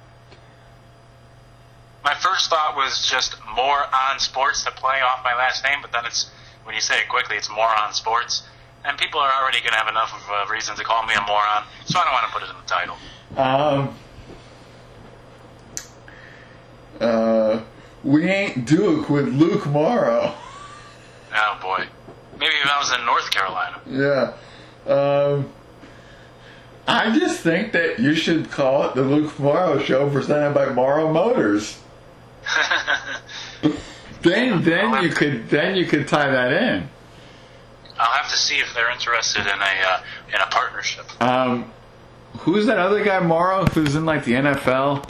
My 2.04 2.14
first 2.16 2.50
thought 2.50 2.76
was 2.76 3.06
just 3.06 3.36
more 3.56 3.84
on 3.94 4.20
sports 4.20 4.64
to 4.64 4.72
play 4.72 5.02
off 5.02 5.24
my 5.24 5.36
last 5.36 5.64
name, 5.64 5.80
but 5.82 5.92
then 5.92 6.06
it's 6.06 6.30
when 6.64 6.76
you 6.76 6.82
say 6.82 7.00
it 7.00 7.10
quickly, 7.10 7.38
it's 7.38 7.50
more 7.50 7.74
on 7.80 7.94
sports, 7.94 8.44
and 8.88 8.98
people 8.98 9.20
are 9.20 9.32
already 9.42 9.60
going 9.60 9.72
to 9.72 9.78
have 9.78 9.90
enough 9.90 10.14
of 10.14 10.50
a 10.50 10.52
reason 10.52 10.76
to 10.76 10.84
call 10.84 11.06
me 11.06 11.14
a 11.14 11.22
moron, 11.22 11.66
so 11.86 12.00
I 12.00 12.04
don't 12.06 12.14
want 12.14 12.26
to 12.26 12.34
put 12.34 12.44
it 12.44 12.50
in 12.50 12.56
the 12.56 12.68
title. 12.68 12.98
Um. 13.38 13.96
Uh, 17.00 17.62
we 18.04 18.24
ain't 18.26 18.66
Duke 18.66 19.10
with 19.10 19.28
Luke 19.28 19.68
Morrow. 19.68 20.34
Oh 21.36 21.60
boy, 21.62 21.86
maybe 22.40 22.56
if 22.56 22.68
I 22.68 22.80
was 22.80 22.92
in 22.98 23.06
North 23.06 23.30
Carolina. 23.30 23.82
Yeah. 23.86 24.34
Um. 24.92 25.52
I 26.88 27.20
just 27.20 27.42
think 27.42 27.74
that 27.74 28.00
you 28.00 28.16
should 28.16 28.50
call 28.50 28.90
it 28.90 28.96
the 28.96 29.02
Luke 29.02 29.38
Morrow 29.38 29.78
Show 29.78 30.10
presented 30.10 30.54
by 30.54 30.70
Morrow 30.70 31.12
Motors. 31.12 31.78
Then, 34.22 34.64
then 34.64 35.04
you 35.04 35.10
could, 35.10 35.50
then 35.50 35.76
you 35.76 35.86
could 35.86 36.08
tie 36.08 36.30
that 36.30 36.52
in. 36.52 36.90
I'll 38.00 38.12
have 38.12 38.30
to 38.32 38.38
see 38.38 38.56
if 38.60 38.74
they're 38.74 38.92
interested 38.92 39.42
in 39.42 39.48
a 39.48 39.88
uh, 39.88 40.02
in 40.34 40.42
a 40.42 40.46
partnership. 40.52 41.06
Um, 41.22 41.72
who's 42.40 42.66
that 42.68 42.78
other 42.78 43.04
guy, 43.04 43.20
Morrow, 43.20 43.66
who's 43.66 43.96
in 43.96 44.06
like 44.06 44.24
the 44.26 44.34
NFL? 44.34 45.10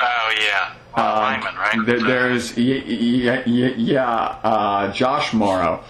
Oh 0.00 0.34
yeah, 0.40 0.74
well, 0.96 1.16
Um, 1.16 1.22
lineman, 1.22 1.54
right? 1.56 1.86
There, 1.86 2.00
there's 2.00 2.56
y- 2.56 2.62
y- 2.86 3.42
y- 3.46 3.74
yeah, 3.76 4.06
uh, 4.42 4.92
Josh 4.92 5.32
Morrow. 5.32 5.82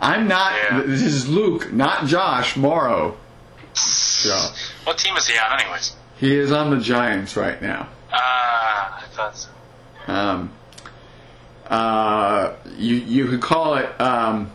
I'm 0.00 0.28
not. 0.28 0.52
Yeah. 0.52 0.82
This 0.86 1.02
is 1.02 1.28
Luke, 1.28 1.72
not 1.72 2.06
Josh 2.06 2.56
Morrow. 2.56 3.16
Yeah. 4.24 4.48
What 4.84 4.98
team 4.98 5.16
is 5.16 5.26
he 5.26 5.36
on, 5.38 5.58
anyways? 5.60 5.96
He 6.18 6.34
is 6.36 6.52
on 6.52 6.70
the 6.70 6.78
Giants 6.78 7.36
right 7.36 7.60
now. 7.60 7.88
Ah, 8.12 9.02
I 9.02 9.06
thought 9.14 9.36
so. 9.36 9.48
Um, 10.06 10.50
uh, 11.68 12.54
you 12.76 12.96
you 12.96 13.26
could 13.28 13.40
call 13.42 13.74
it. 13.76 14.00
Um, 14.00 14.50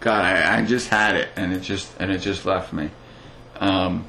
God, 0.00 0.24
I, 0.24 0.58
I 0.58 0.64
just 0.64 0.88
had 0.88 1.16
it, 1.16 1.28
and 1.36 1.52
it 1.52 1.60
just 1.60 1.90
and 1.98 2.10
it 2.10 2.18
just 2.18 2.44
left 2.44 2.72
me. 2.72 2.90
Um, 3.58 4.06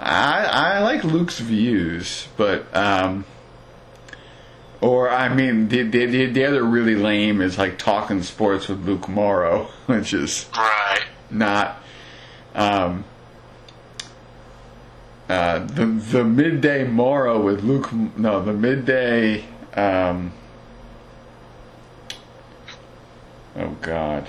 I 0.00 0.44
I 0.44 0.78
like 0.80 1.04
Luke's 1.04 1.38
views, 1.38 2.28
but 2.36 2.74
um, 2.74 3.24
or 4.80 5.10
I 5.10 5.28
mean, 5.28 5.68
the, 5.68 5.82
the 5.82 6.06
the 6.06 6.26
the 6.26 6.44
other 6.44 6.62
really 6.62 6.94
lame 6.94 7.40
is 7.42 7.58
like 7.58 7.78
talking 7.78 8.22
sports 8.22 8.68
with 8.68 8.86
Luke 8.86 9.08
Morrow, 9.08 9.64
which 9.86 10.14
is 10.14 10.46
Right. 10.56 11.02
not 11.30 11.82
um, 12.54 13.04
uh, 15.28 15.58
the 15.58 15.84
the 15.84 16.24
midday 16.24 16.84
Morrow 16.86 17.42
with 17.42 17.62
Luke. 17.62 17.92
No, 17.92 18.42
the 18.42 18.54
midday. 18.54 19.44
Um, 19.78 20.32
oh 23.54 23.76
God. 23.80 24.28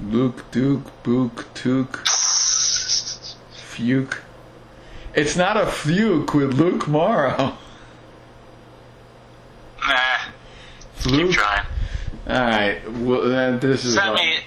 Luke 0.00 0.50
Duke 0.50 1.02
Book 1.02 1.46
Took 1.52 2.04
Fuke. 3.54 4.20
It's 5.14 5.36
not 5.36 5.58
a 5.58 5.66
fuke 5.66 6.32
with 6.34 6.54
Luke 6.54 6.88
Morrow. 6.88 7.58
Nah. 9.86 9.98
Keep 11.02 11.32
trying. 11.32 11.66
All 12.26 12.34
right. 12.34 12.80
Well, 12.92 13.28
then 13.28 13.60
this 13.60 13.84
is. 13.84 13.94
Send 13.94 14.14
me, 14.14 14.38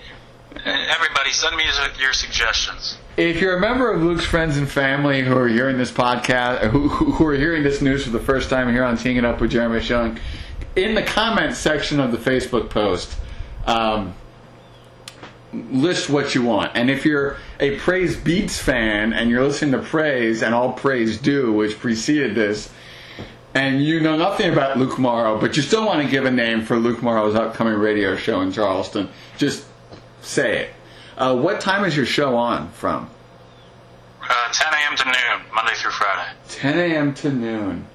everybody, 0.65 1.31
send 1.31 1.55
me 1.55 1.65
your 1.99 2.13
suggestions. 2.13 2.97
If 3.17 3.41
you're 3.41 3.57
a 3.57 3.59
member 3.59 3.91
of 3.91 4.03
Luke's 4.03 4.25
friends 4.25 4.57
and 4.57 4.69
family 4.69 5.23
who 5.23 5.35
are 5.35 5.47
hearing 5.47 5.79
this 5.79 5.91
podcast, 5.91 6.69
who, 6.69 6.87
who 6.87 7.25
are 7.25 7.35
hearing 7.35 7.63
this 7.63 7.81
news 7.81 8.03
for 8.03 8.11
the 8.11 8.19
first 8.19 8.47
time 8.47 8.71
here 8.71 8.83
on 8.83 8.95
Teeing 8.95 9.17
It 9.17 9.25
Up 9.25 9.41
with 9.41 9.49
Jeremy 9.49 9.81
Schilling, 9.81 10.19
in 10.75 10.93
the 10.93 11.01
comments 11.01 11.57
section 11.57 11.99
of 11.99 12.11
the 12.11 12.19
Facebook 12.19 12.69
post, 12.69 13.17
um, 13.65 14.13
list 15.51 16.11
what 16.11 16.35
you 16.35 16.43
want. 16.43 16.73
And 16.75 16.91
if 16.91 17.05
you're 17.05 17.37
a 17.59 17.79
Praise 17.79 18.15
Beats 18.15 18.59
fan 18.59 19.13
and 19.13 19.31
you're 19.31 19.43
listening 19.43 19.71
to 19.71 19.79
Praise 19.79 20.43
and 20.43 20.53
All 20.53 20.73
Praise 20.73 21.17
Due, 21.17 21.51
which 21.51 21.79
preceded 21.79 22.35
this, 22.35 22.69
and 23.55 23.83
you 23.83 23.99
know 23.99 24.15
nothing 24.15 24.53
about 24.53 24.77
Luke 24.77 24.99
Morrow, 24.99 25.41
but 25.41 25.57
you 25.57 25.63
still 25.63 25.87
want 25.87 26.03
to 26.03 26.07
give 26.07 26.25
a 26.25 26.31
name 26.31 26.61
for 26.61 26.77
Luke 26.77 27.01
Morrow's 27.01 27.33
upcoming 27.33 27.79
radio 27.79 28.15
show 28.15 28.41
in 28.41 28.51
Charleston, 28.51 29.09
just 29.39 29.65
say 30.21 30.65
it. 30.65 30.69
Uh, 31.17 31.35
what 31.35 31.59
time 31.59 31.83
is 31.83 31.97
your 31.97 32.05
show 32.05 32.35
on 32.35 32.69
from? 32.73 33.09
Uh, 34.21 34.51
10 34.51 34.73
a.m. 34.73 34.95
to 34.97 35.05
noon, 35.05 35.47
Monday 35.53 35.73
through 35.73 35.91
Friday. 35.91 36.29
10 36.49 36.77
a.m. 36.77 37.13
to 37.15 37.31
noon. 37.31 37.87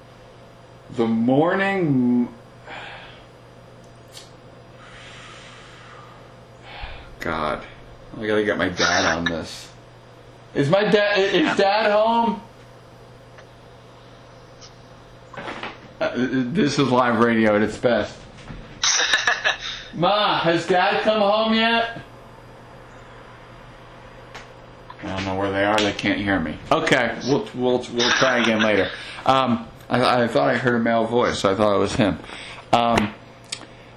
The 0.97 1.07
morning. 1.07 2.27
God, 7.21 7.63
I 8.17 8.27
gotta 8.27 8.43
get 8.43 8.57
my 8.57 8.67
dad 8.67 9.17
on 9.17 9.23
this. 9.23 9.69
Is 10.53 10.69
my 10.69 10.83
dad? 10.83 11.17
Is 11.17 11.55
dad 11.55 11.89
home? 11.91 12.41
Uh, 16.01 16.11
this 16.15 16.77
is 16.77 16.89
live 16.89 17.19
radio 17.19 17.55
at 17.55 17.61
its 17.61 17.77
best. 17.77 18.19
Ma, 19.93 20.39
has 20.39 20.67
dad 20.67 21.01
come 21.03 21.21
home 21.21 21.53
yet? 21.53 22.01
I 25.03 25.15
don't 25.15 25.25
know 25.25 25.35
where 25.35 25.51
they 25.51 25.63
are. 25.65 25.77
They 25.77 25.93
can't 25.93 26.19
hear 26.19 26.39
me. 26.39 26.57
Okay, 26.71 27.19
we'll 27.27 27.47
we'll 27.53 27.85
we'll 27.93 28.11
try 28.11 28.41
again 28.41 28.61
later. 28.61 28.89
Um, 29.25 29.67
I, 29.89 30.23
I 30.23 30.27
thought 30.27 30.49
I 30.49 30.55
heard 30.57 30.75
a 30.75 30.79
male 30.79 31.05
voice, 31.05 31.39
so 31.39 31.51
I 31.51 31.55
thought 31.55 31.75
it 31.75 31.79
was 31.79 31.93
him. 31.93 32.19
Um, 32.71 33.13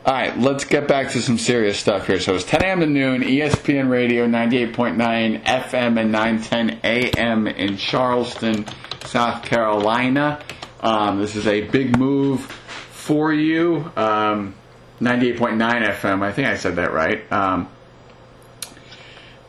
all 0.04 0.12
right, 0.14 0.38
let's 0.38 0.64
get 0.64 0.86
back 0.86 1.10
to 1.12 1.22
some 1.22 1.38
serious 1.38 1.78
stuff 1.78 2.06
here. 2.06 2.20
So 2.20 2.34
it's 2.34 2.44
10 2.44 2.62
a.m. 2.62 2.80
to 2.80 2.86
noon, 2.86 3.22
ESPN 3.22 3.88
Radio 3.88 4.26
98.9 4.26 5.42
FM 5.42 6.00
and 6.00 6.12
910 6.12 6.80
AM 6.84 7.46
in 7.48 7.76
Charleston, 7.76 8.66
South 9.04 9.44
Carolina. 9.44 10.40
Um, 10.80 11.20
this 11.20 11.34
is 11.34 11.46
a 11.46 11.62
big 11.62 11.98
move 11.98 12.42
for 12.42 13.32
you. 13.32 13.90
Um, 13.96 14.54
98.9 15.00 15.58
FM. 15.58 16.22
I 16.22 16.32
think 16.32 16.46
I 16.48 16.56
said 16.56 16.76
that 16.76 16.92
right. 16.92 17.30
Um, 17.32 17.68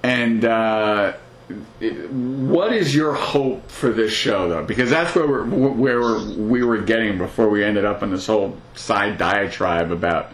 and 0.01 0.43
uh, 0.43 1.13
what 1.49 2.73
is 2.73 2.93
your 2.93 3.13
hope 3.13 3.69
for 3.71 3.91
this 3.91 4.11
show, 4.11 4.49
though? 4.49 4.65
Because 4.65 4.89
that's 4.89 5.15
where 5.15 5.27
we're, 5.27 5.45
where 5.45 5.99
we're, 6.01 6.33
we 6.35 6.63
were 6.63 6.81
getting 6.81 7.17
before 7.17 7.49
we 7.49 7.63
ended 7.63 7.85
up 7.85 8.03
in 8.03 8.11
this 8.11 8.27
whole 8.27 8.57
side 8.75 9.17
diatribe 9.17 9.91
about 9.91 10.31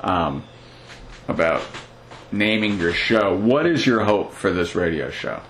um, 0.00 0.44
about 1.28 1.62
naming 2.32 2.78
your 2.78 2.92
show. 2.92 3.36
What 3.36 3.66
is 3.66 3.86
your 3.86 4.04
hope 4.04 4.32
for 4.32 4.52
this 4.52 4.74
radio 4.74 5.10
show? 5.10 5.40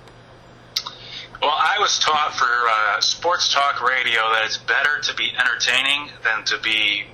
Well, 1.40 1.54
I 1.56 1.76
was 1.78 1.98
taught 1.98 2.34
for 2.34 2.44
uh, 2.44 3.00
sports 3.00 3.52
talk 3.52 3.82
radio 3.82 4.20
that 4.32 4.42
it's 4.46 4.58
better 4.58 5.00
to 5.00 5.14
be 5.14 5.30
entertaining 5.38 6.10
than 6.24 6.44
to 6.44 6.58
be 6.58 7.04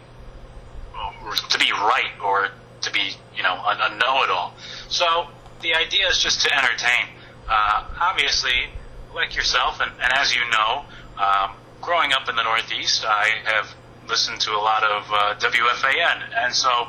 to 1.50 1.58
be 1.58 1.70
right 1.72 2.12
or 2.24 2.48
to 2.80 2.92
be 2.92 3.12
you 3.36 3.42
know 3.42 3.54
a, 3.54 3.90
a 3.92 3.98
know-it-all. 3.98 4.54
So 4.88 5.26
the 5.60 5.74
idea 5.74 6.06
is 6.08 6.18
just 6.18 6.40
to 6.42 6.56
entertain. 6.56 7.08
Uh, 7.48 7.84
obviously, 8.00 8.70
like 9.14 9.36
yourself, 9.36 9.80
and, 9.80 9.90
and 10.02 10.12
as 10.12 10.34
you 10.34 10.42
know, 10.50 10.84
um, 11.18 11.50
growing 11.80 12.12
up 12.12 12.28
in 12.28 12.36
the 12.36 12.42
Northeast, 12.42 13.04
I 13.06 13.28
have 13.44 13.74
listened 14.08 14.40
to 14.42 14.52
a 14.52 14.62
lot 14.62 14.84
of 14.84 15.04
uh, 15.10 15.34
WFAN, 15.38 16.22
and 16.36 16.54
so 16.54 16.88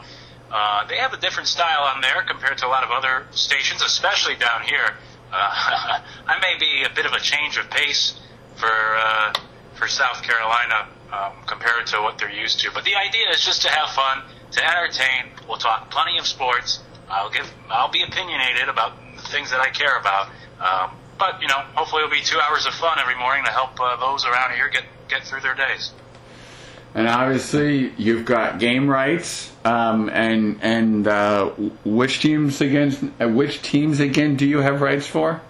uh, 0.52 0.88
they 0.88 0.98
have 0.98 1.14
a 1.14 1.18
different 1.18 1.48
style 1.48 1.84
on 1.84 2.02
there 2.02 2.24
compared 2.28 2.58
to 2.60 2.68
a 2.68 2.70
lot 2.70 2.84
of 2.84 2.92
other 2.92 3.26
stations, 3.32 3.82
especially 3.82 4.36
down 4.36 4.62
here 4.64 4.98
uh, 5.32 6.00
I 6.28 6.40
may 6.42 6.58
be 6.60 6.84
a 6.84 6.94
bit 6.94 7.06
of 7.06 7.14
a 7.14 7.20
change 7.20 7.58
of 7.58 7.70
pace 7.70 8.20
for 8.56 8.68
uh, 8.68 9.34
for 9.76 9.88
South 9.88 10.22
Carolina 10.24 10.88
um, 11.12 11.34
compared 11.48 11.88
to 11.88 12.02
what 12.02 12.18
they're 12.18 12.32
used 12.32 12.60
to. 12.62 12.72
But 12.74 12.84
the 12.84 12.96
idea 12.96 13.30
is 13.34 13.44
just 13.44 13.62
to 13.64 13.70
have 13.70 13.90
fun, 13.90 14.24
to 14.52 14.64
entertain. 14.64 15.32
We'll 15.48 15.58
talk 15.58 15.90
plenty 15.90 16.18
of 16.18 16.28
sports. 16.28 16.80
I'll 17.10 17.32
give 17.32 17.52
I'll 17.70 17.92
be 17.92 18.04
opinionated 18.04 18.70
about 18.70 18.94
things 19.32 19.52
that 19.52 19.60
I 19.60 19.70
care 19.70 19.98
about. 19.98 20.30
Um, 20.60 20.92
but 21.18 21.42
you 21.42 21.48
know, 21.48 21.60
hopefully 21.76 22.04
it'll 22.04 22.14
be 22.16 22.22
two 22.22 22.40
hours 22.40 22.66
of 22.66 22.74
fun 22.74 23.00
every 23.00 23.18
morning 23.18 23.46
to 23.46 23.52
help 23.52 23.80
uh, 23.80 23.96
those 23.98 24.26
around 24.26 24.56
here 24.56 24.70
get 24.70 24.84
get 25.08 25.24
through 25.24 25.42
their 25.42 25.56
days. 25.56 25.92
And 26.94 27.08
obviously, 27.08 27.94
you've 27.98 28.26
got 28.26 28.60
game 28.60 28.90
rights, 28.90 29.52
um, 29.64 30.10
and 30.10 30.60
and 30.62 31.08
uh, 31.08 31.50
which 31.86 32.20
teams 32.20 32.60
against 32.60 33.04
uh, 33.20 33.28
which 33.30 33.62
teams 33.62 34.00
again 34.00 34.36
do 34.36 34.46
you 34.46 34.60
have 34.60 34.82
rights 34.82 35.08
for? 35.08 35.42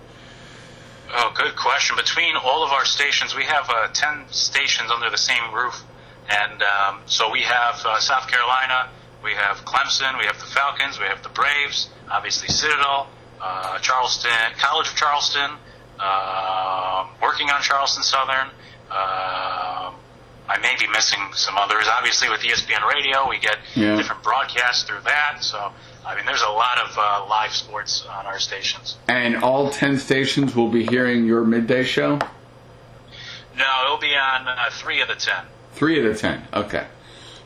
Oh, 1.14 1.34
good 1.36 1.56
question. 1.58 1.98
Between 1.98 2.36
all 2.38 2.64
of 2.64 2.72
our 2.72 2.86
stations, 2.86 3.36
we 3.36 3.44
have 3.44 3.70
uh, 3.70 3.90
10 3.92 4.28
stations 4.30 4.90
under 4.92 5.10
the 5.10 5.18
same 5.18 5.54
roof. 5.54 5.84
And 6.30 6.64
um, 6.64 7.02
so 7.06 7.30
we 7.30 7.42
have 7.42 7.86
uh, 7.86 8.00
South 8.00 8.30
Carolina, 8.30 8.90
we 9.22 9.34
have 9.34 9.66
Clemson, 9.66 10.18
we 10.18 10.26
have 10.26 10.40
the 10.40 10.46
Falcons, 10.46 11.00
we 11.00 11.06
have 11.06 11.22
the 11.22 11.30
Braves, 11.30 11.90
obviously 12.10 12.48
Citadel, 12.48 13.10
uh, 13.42 13.80
Charleston, 13.80 14.32
College 14.60 14.88
of 14.88 14.96
Charleston, 14.96 15.52
uh, 16.00 17.08
working 17.22 17.50
on 17.50 17.62
Charleston 17.62 18.04
Southern. 18.04 18.48
Uh, 18.90 19.92
I 20.50 20.58
may 20.62 20.76
be 20.80 20.88
missing 20.92 21.20
some 21.34 21.58
others. 21.58 21.86
Obviously, 21.90 22.30
with 22.30 22.42
ESPN 22.42 22.86
Radio, 22.88 23.28
we 23.30 23.40
get 23.40 23.58
Yeah. 23.74 23.96
different 23.96 24.22
broadcasts 24.24 24.84
through 24.84 25.00
that. 25.06 25.38
So, 25.44 25.72
I 26.06 26.16
mean, 26.16 26.26
there's 26.26 26.42
a 26.42 26.50
lot 26.50 26.78
of 26.78 26.98
uh, 26.98 27.26
live 27.30 27.54
sports 27.54 28.06
on 28.10 28.26
our 28.26 28.38
stations. 28.40 28.98
And 29.08 29.38
all 29.44 29.70
ten 29.70 29.98
stations 29.98 30.54
will 30.56 30.68
be 30.70 30.86
hearing 30.86 31.26
your 31.26 31.44
midday 31.46 31.84
show. 31.84 32.20
No, 33.58 33.66
it'll 33.86 33.98
be 33.98 34.14
on 34.16 34.48
uh, 34.48 34.70
three 34.72 35.02
of 35.02 35.08
the 35.08 35.16
ten. 35.16 35.46
Three 35.74 35.98
of 36.00 36.06
the 36.14 36.20
ten. 36.20 36.44
Okay. 36.54 36.86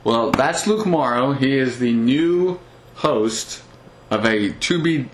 Well, 0.03 0.31
that's 0.31 0.65
Luke 0.67 0.85
Morrow. 0.85 1.33
He 1.33 1.57
is 1.57 1.79
the 1.79 1.93
new 1.93 2.59
host 2.95 3.61
of 4.09 4.25
a 4.25 4.49
to 4.51 4.81
be 4.81 5.09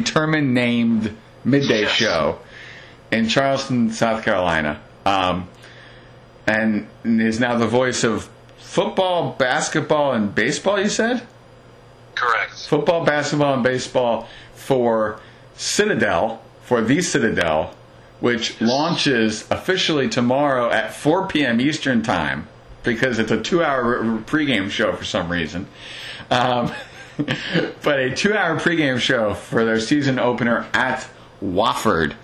determined 0.00 0.54
named 0.54 1.14
midday 1.44 1.82
Yes. 1.82 1.90
show 1.92 2.38
in 3.10 3.28
Charleston, 3.28 3.90
South 3.90 4.24
Carolina. 4.24 4.80
Um, 5.06 5.48
and 6.46 6.86
is 7.04 7.40
now 7.40 7.56
the 7.56 7.66
voice 7.66 8.04
of 8.04 8.28
football, 8.58 9.34
basketball, 9.38 10.12
and 10.12 10.34
baseball, 10.34 10.80
you 10.80 10.88
said? 10.88 11.22
Correct. 12.14 12.66
Football, 12.68 13.04
basketball, 13.04 13.54
and 13.54 13.62
baseball 13.62 14.28
for 14.54 15.20
Citadel, 15.56 16.42
for 16.62 16.80
the 16.82 17.00
Citadel, 17.00 17.74
which 18.20 18.60
launches 18.60 19.44
officially 19.50 20.08
tomorrow 20.08 20.70
at 20.70 20.92
4 20.94 21.28
p.m. 21.28 21.60
Eastern 21.60 22.02
Time 22.02 22.46
because 22.82 23.18
it's 23.18 23.30
a 23.30 23.40
two 23.40 23.62
hour 23.64 24.02
pregame 24.26 24.70
show 24.70 24.92
for 24.92 25.04
some 25.04 25.30
reason. 25.30 25.66
Um, 26.30 26.72
but 27.82 27.98
a 28.00 28.14
two 28.14 28.34
hour 28.34 28.58
pregame 28.58 28.98
show 28.98 29.34
for 29.34 29.64
their 29.64 29.80
season 29.80 30.18
opener 30.18 30.66
at 30.72 31.06
Wofford. 31.42 32.14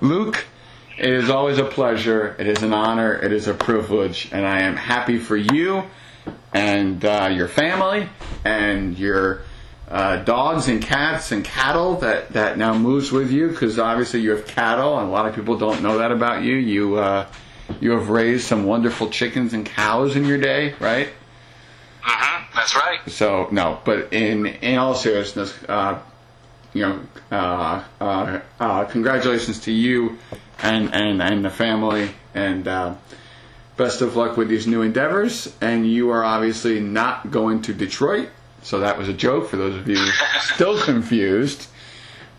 Luke, 0.00 0.44
it 0.98 1.10
is 1.10 1.30
always 1.30 1.58
a 1.58 1.64
pleasure. 1.64 2.36
It 2.38 2.46
is 2.46 2.62
an 2.62 2.72
honor. 2.72 3.14
It 3.14 3.32
is 3.32 3.48
a 3.48 3.54
privilege. 3.54 4.28
And 4.32 4.46
I 4.46 4.62
am 4.62 4.76
happy 4.76 5.18
for 5.18 5.36
you 5.36 5.84
and 6.52 7.04
uh, 7.04 7.30
your 7.32 7.48
family 7.48 8.08
and 8.44 8.98
your 8.98 9.42
uh, 9.88 10.16
dogs 10.24 10.68
and 10.68 10.82
cats 10.82 11.32
and 11.32 11.44
cattle 11.44 11.96
that, 11.96 12.30
that 12.32 12.58
now 12.58 12.74
moves 12.74 13.10
with 13.10 13.30
you 13.30 13.48
because 13.48 13.78
obviously 13.78 14.20
you 14.20 14.30
have 14.30 14.46
cattle 14.46 14.98
and 14.98 15.08
a 15.08 15.10
lot 15.10 15.26
of 15.26 15.34
people 15.34 15.56
don't 15.56 15.82
know 15.82 15.98
that 15.98 16.12
about 16.12 16.42
you. 16.42 16.54
You 16.54 16.96
uh, 16.96 17.26
you 17.80 17.92
have 17.92 18.08
raised 18.10 18.46
some 18.46 18.64
wonderful 18.64 19.10
chickens 19.10 19.52
and 19.52 19.64
cows 19.64 20.16
in 20.16 20.24
your 20.24 20.38
day, 20.38 20.74
right? 20.80 21.08
hmm 22.02 22.39
That's 22.60 22.76
right. 22.76 23.00
So 23.10 23.48
no, 23.50 23.80
but 23.86 24.12
in 24.12 24.44
in 24.44 24.76
all 24.76 24.94
seriousness, 24.94 25.56
uh, 25.66 25.98
you 26.74 26.82
know, 26.82 27.00
uh, 27.32 27.82
uh, 27.98 28.40
uh, 28.60 28.84
congratulations 28.84 29.60
to 29.60 29.72
you 29.72 30.18
and 30.62 30.94
and 30.94 31.22
and 31.22 31.42
the 31.42 31.48
family, 31.48 32.10
and 32.34 32.68
uh, 32.68 32.94
best 33.78 34.02
of 34.02 34.14
luck 34.14 34.36
with 34.36 34.50
these 34.50 34.66
new 34.66 34.82
endeavors. 34.82 35.56
And 35.62 35.90
you 35.90 36.10
are 36.10 36.22
obviously 36.22 36.80
not 36.80 37.30
going 37.30 37.62
to 37.62 37.72
Detroit, 37.72 38.28
so 38.60 38.80
that 38.80 38.98
was 38.98 39.08
a 39.08 39.14
joke 39.14 39.48
for 39.48 39.56
those 39.56 39.76
of 39.76 39.88
you 39.88 39.96
still 40.40 40.78
confused. 40.78 41.66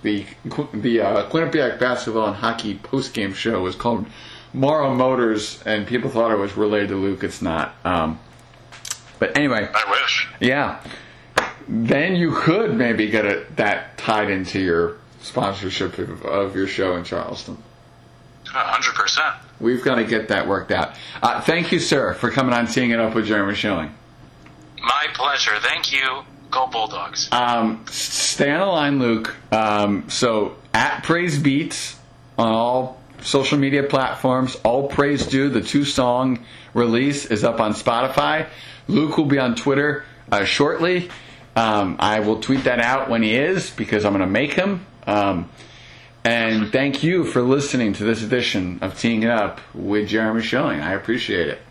The 0.04 0.28
the 0.72 1.02
uh, 1.02 1.30
Quinnipiac 1.32 1.80
basketball 1.80 2.28
and 2.28 2.36
hockey 2.36 2.76
post 2.76 3.16
game 3.16 3.34
show 3.34 3.60
was 3.62 3.76
called 3.76 4.06
Morrow 4.54 4.94
Motors, 4.94 5.64
and 5.66 5.88
people 5.88 6.12
thought 6.12 6.32
it 6.32 6.38
was 6.38 6.56
related 6.56 6.90
to 6.90 6.96
Luke. 6.96 7.24
It's 7.24 7.42
not. 7.42 7.74
Um, 7.84 8.20
but 9.22 9.38
anyway, 9.38 9.70
I 9.72 9.92
wish. 9.92 10.28
yeah. 10.40 10.84
Then 11.68 12.16
you 12.16 12.32
could 12.34 12.76
maybe 12.76 13.08
get 13.08 13.24
it 13.26 13.56
that 13.58 13.96
tied 14.00 14.32
into 14.32 14.60
your 14.60 14.98
sponsorship 15.22 16.00
of, 16.00 16.26
of 16.26 16.56
your 16.56 16.66
show 16.68 16.96
in 16.96 17.04
Charleston. 17.04 17.56
hundred 18.48 18.96
percent. 18.96 19.36
We've 19.60 19.84
got 19.84 19.96
to 19.96 20.06
get 20.06 20.30
that 20.30 20.48
worked 20.48 20.72
out. 20.72 20.96
Uh, 21.22 21.40
thank 21.40 21.72
you, 21.72 21.78
sir, 21.78 22.16
for 22.16 22.32
coming 22.32 22.54
on 22.56 22.66
Teeing 22.66 22.90
It 22.90 23.00
Up 23.00 23.14
with 23.14 23.28
Jeremy 23.28 23.54
Schilling. 23.54 23.94
My 24.82 25.06
pleasure. 25.14 25.60
Thank 25.62 25.94
you. 25.94 26.24
Go 26.50 26.66
Bulldogs. 26.66 27.30
Um, 27.32 27.86
stay 27.90 28.50
on 28.50 28.60
the 28.60 28.66
line, 28.66 28.98
Luke. 29.00 29.36
Um, 29.54 30.10
so 30.10 30.56
at 30.74 31.04
Praise 31.04 31.38
Beats 31.38 31.96
on 32.40 32.52
all 32.52 33.01
social 33.22 33.58
media 33.58 33.84
platforms, 33.84 34.56
all 34.64 34.88
praise 34.88 35.26
due. 35.26 35.50
The 35.50 35.62
two 35.62 35.86
song 35.86 36.46
release 36.74 37.26
is 37.26 37.44
up 37.44 37.60
on 37.60 37.74
Spotify. 37.74 38.48
Luke 38.88 39.18
will 39.18 39.26
be 39.26 39.40
on 39.40 39.56
Twitter 39.56 40.06
uh, 40.32 40.46
shortly. 40.46 41.10
Um, 41.56 41.98
I 42.00 42.22
will 42.22 42.40
tweet 42.40 42.64
that 42.64 42.80
out 42.80 43.10
when 43.10 43.24
he 43.24 43.36
is 43.36 43.70
because 43.70 44.06
I'm 44.06 44.14
going 44.14 44.22
to 44.22 44.32
make 44.32 44.54
him. 44.54 44.86
Um, 45.06 45.50
and 46.24 46.72
thank 46.72 47.04
you 47.04 47.24
for 47.24 47.42
listening 47.42 47.94
to 47.94 48.04
this 48.04 48.22
edition 48.22 48.80
of 48.82 49.00
Teeing 49.00 49.24
It 49.24 49.30
Up 49.30 49.60
with 49.74 50.08
Jeremy 50.08 50.42
Schilling. 50.42 50.80
I 50.80 50.94
appreciate 50.94 51.48
it. 51.48 51.62